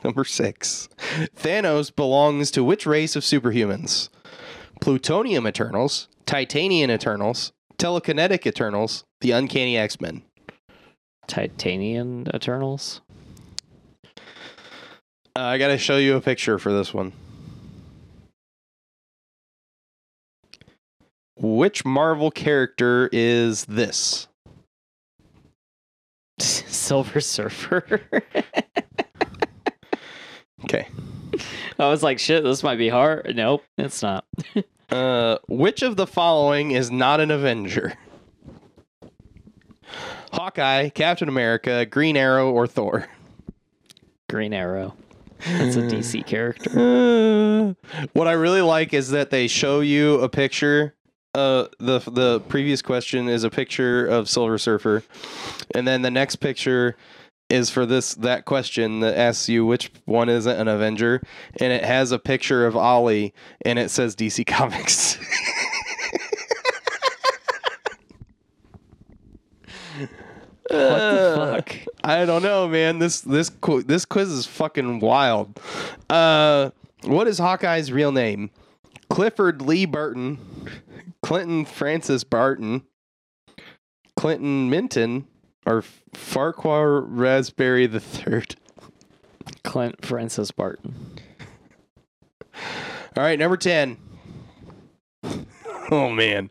[0.04, 0.88] Number six.
[1.36, 4.08] Thanos belongs to which race of superhumans?
[4.80, 10.22] Plutonium Eternals, Titanium Eternals, Telekinetic Eternals, the Uncanny X Men.
[11.26, 13.02] Titanium Eternals.
[15.36, 17.12] Uh, I got to show you a picture for this one.
[21.36, 24.28] Which Marvel character is this?
[26.38, 28.00] Silver Surfer.
[30.64, 30.88] Okay.
[31.78, 33.34] I was like, shit, this might be hard.
[33.34, 34.24] Nope, it's not.
[34.90, 37.92] Uh, which of the following is not an Avenger?
[40.32, 43.06] Hawkeye, Captain America, Green Arrow, or Thor?
[44.28, 44.96] Green Arrow.
[45.40, 46.70] It's a DC character.
[46.76, 47.74] Uh,
[48.12, 50.94] what I really like is that they show you a picture.
[51.34, 55.04] Uh, the the previous question is a picture of Silver Surfer,
[55.74, 56.96] and then the next picture
[57.50, 61.20] is for this that question that asks you which one isn't an Avenger,
[61.58, 63.34] and it has a picture of Ollie,
[63.64, 65.18] and it says DC Comics.
[70.70, 71.76] What the fuck?
[72.04, 73.00] I don't know, man.
[73.00, 75.60] This this qu- this quiz is fucking wild.
[76.08, 76.70] Uh,
[77.02, 78.50] what is Hawkeye's real name?
[79.08, 80.38] Clifford Lee Burton,
[81.22, 82.84] Clinton Francis Barton,
[84.16, 85.26] Clinton Minton,
[85.66, 85.82] or
[86.14, 88.56] Farquhar Raspberry the Third.
[89.62, 91.18] Clint Francis Barton.
[93.16, 93.96] All right, number ten.
[95.90, 96.50] Oh man.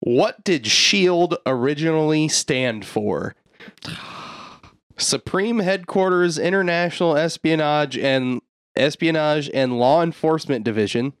[0.00, 3.34] What did SHIELD originally stand for?
[4.98, 8.40] Supreme Headquarters International Espionage and
[8.76, 11.12] Espionage and Law Enforcement Division,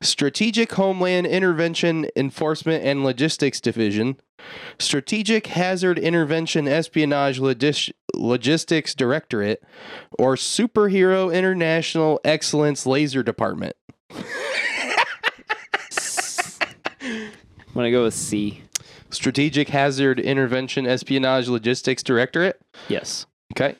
[0.00, 4.16] Strategic Homeland Intervention Enforcement and Logistics Division,
[4.78, 9.62] Strategic Hazard Intervention Espionage Logis- Logistics Directorate,
[10.18, 13.76] or Superhero International Excellence Laser Department.
[17.00, 18.62] I'm gonna go with C.
[19.10, 22.60] Strategic Hazard Intervention Espionage Logistics Directorate.
[22.88, 23.26] Yes.
[23.54, 23.76] Okay.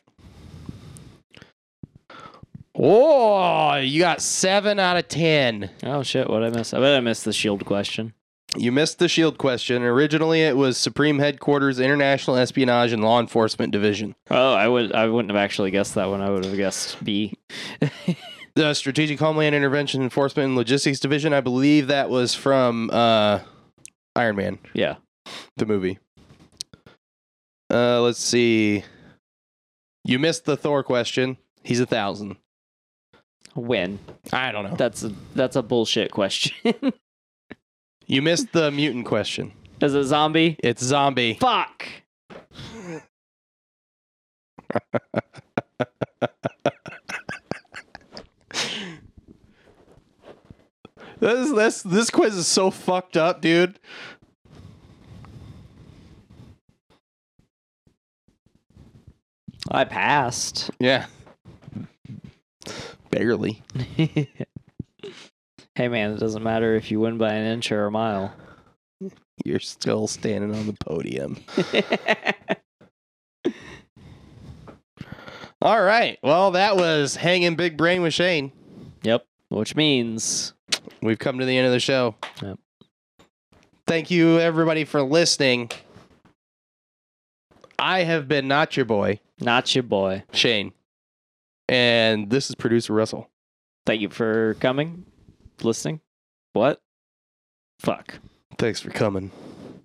[2.74, 5.70] Oh, you got seven out of ten.
[5.84, 6.28] Oh shit!
[6.28, 6.72] What I miss?
[6.72, 8.14] I bet I missed the shield question.
[8.56, 9.82] You missed the shield question.
[9.82, 14.14] Originally, it was Supreme Headquarters International Espionage and Law Enforcement Division.
[14.30, 14.92] Oh, I would.
[14.92, 16.20] I wouldn't have actually guessed that one.
[16.22, 17.34] I would have guessed B.
[18.54, 21.32] The Strategic Homeland Intervention Enforcement and Logistics Division.
[21.32, 23.38] I believe that was from uh,
[24.14, 24.96] Iron Man, Yeah.
[25.56, 25.98] the movie.
[27.72, 28.84] Uh, let's see.
[30.04, 31.38] You missed the Thor question.
[31.64, 32.36] He's a thousand.
[33.55, 33.98] When?
[34.32, 34.76] I don't know.
[34.76, 36.55] That's a that's a bullshit question.
[38.07, 39.53] You missed the mutant question.
[39.80, 40.57] Is it zombie?
[40.62, 41.38] It's zombie.
[41.40, 41.86] Fuck.
[51.20, 53.78] This this this quiz is so fucked up, dude.
[59.70, 60.72] I passed.
[60.80, 61.07] Yeah.
[63.12, 63.62] Barely.
[63.96, 64.28] hey
[65.76, 68.34] man, it doesn't matter if you win by an inch or a mile.
[69.44, 71.38] You're still standing on the podium.
[75.62, 76.18] All right.
[76.24, 78.50] Well, that was hanging big brain with Shane.
[79.04, 79.24] yep.
[79.48, 80.54] Which means
[81.02, 82.14] We've come to the end of the show.
[82.42, 82.58] Yep.
[83.86, 85.70] Thank you, everybody, for listening.
[87.78, 90.22] I have been not your boy, not your boy.
[90.32, 90.72] Shane.
[91.68, 93.28] And this is producer Russell.
[93.86, 95.04] Thank you for coming,
[95.62, 96.00] listening.
[96.52, 96.80] What?
[97.80, 98.18] Fuck.
[98.58, 99.30] Thanks for coming.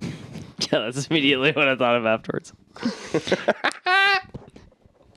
[0.72, 2.52] Yeah, that's immediately what I thought of afterwards.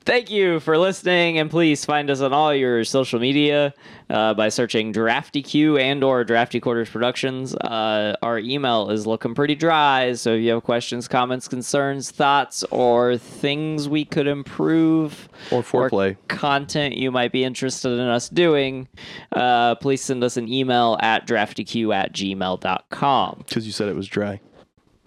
[0.03, 3.75] Thank you for listening, and please find us on all your social media
[4.09, 7.55] uh, by searching Drafty Q and or Drafty Quarters Productions.
[7.55, 12.65] Uh, our email is looking pretty dry, so if you have questions, comments, concerns, thoughts,
[12.71, 16.17] or things we could improve, or foreplay.
[16.29, 18.89] content you might be interested in us doing,
[19.33, 23.45] uh, please send us an email at draftyq at gmail.com.
[23.47, 24.41] Because you said it was dry.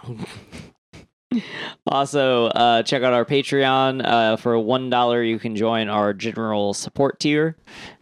[1.88, 4.06] Also, uh, check out our Patreon.
[4.06, 7.56] Uh, for one dollar, you can join our general support tier.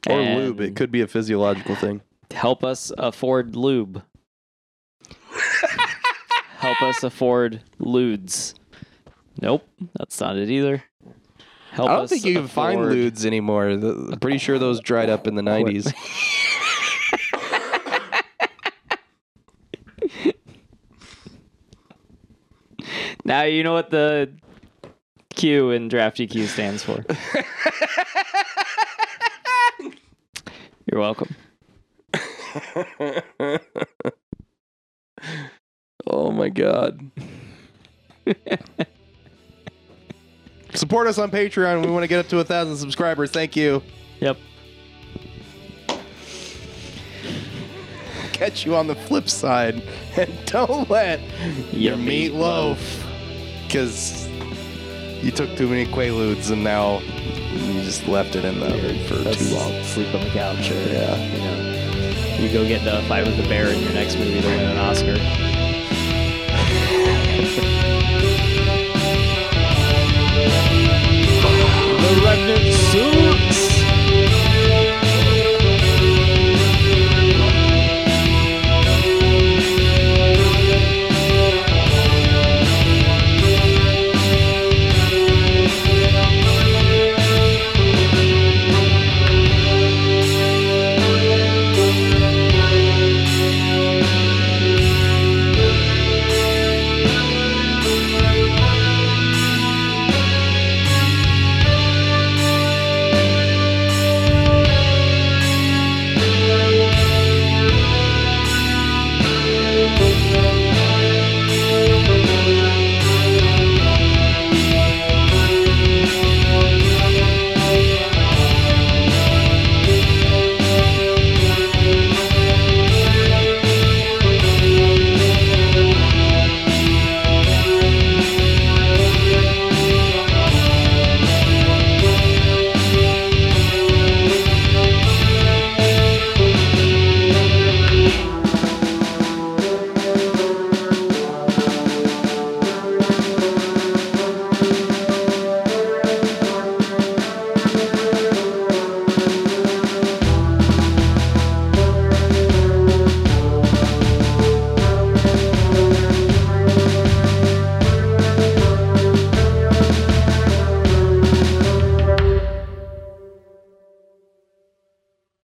[0.10, 0.62] Or lube.
[0.62, 2.02] It could be a physiological thing.
[2.32, 4.04] help us afford lube.
[6.58, 8.54] help us afford ludes.
[9.42, 9.68] Nope,
[9.98, 10.84] that's not it either.
[11.72, 13.70] Help I don't us think you can find ludes anymore.
[13.70, 15.94] I'm pretty sure those dried up in the 90s.
[23.24, 24.32] Now you know what the
[25.34, 27.06] Q in Drafty Q stands for.
[30.92, 31.36] You're welcome.
[36.08, 37.00] oh my god.
[40.74, 41.86] Support us on Patreon.
[41.86, 43.32] We want to get up to a thousand subscribers.
[43.32, 43.84] Thank you.
[44.20, 44.38] Yep.
[48.34, 49.84] Catch you on the flip side.
[50.18, 51.22] And don't let
[51.72, 52.78] your meatloaf.
[53.72, 54.28] Because
[55.24, 57.00] you took too many Quaaludes and now
[57.54, 59.82] you just left it in the oven for too long.
[59.86, 61.16] Sleep on the couch, or Yeah.
[61.16, 64.42] you know, you go get into a fight with the bear in your next movie
[64.42, 65.16] to win an Oscar.
[72.02, 72.51] The remnants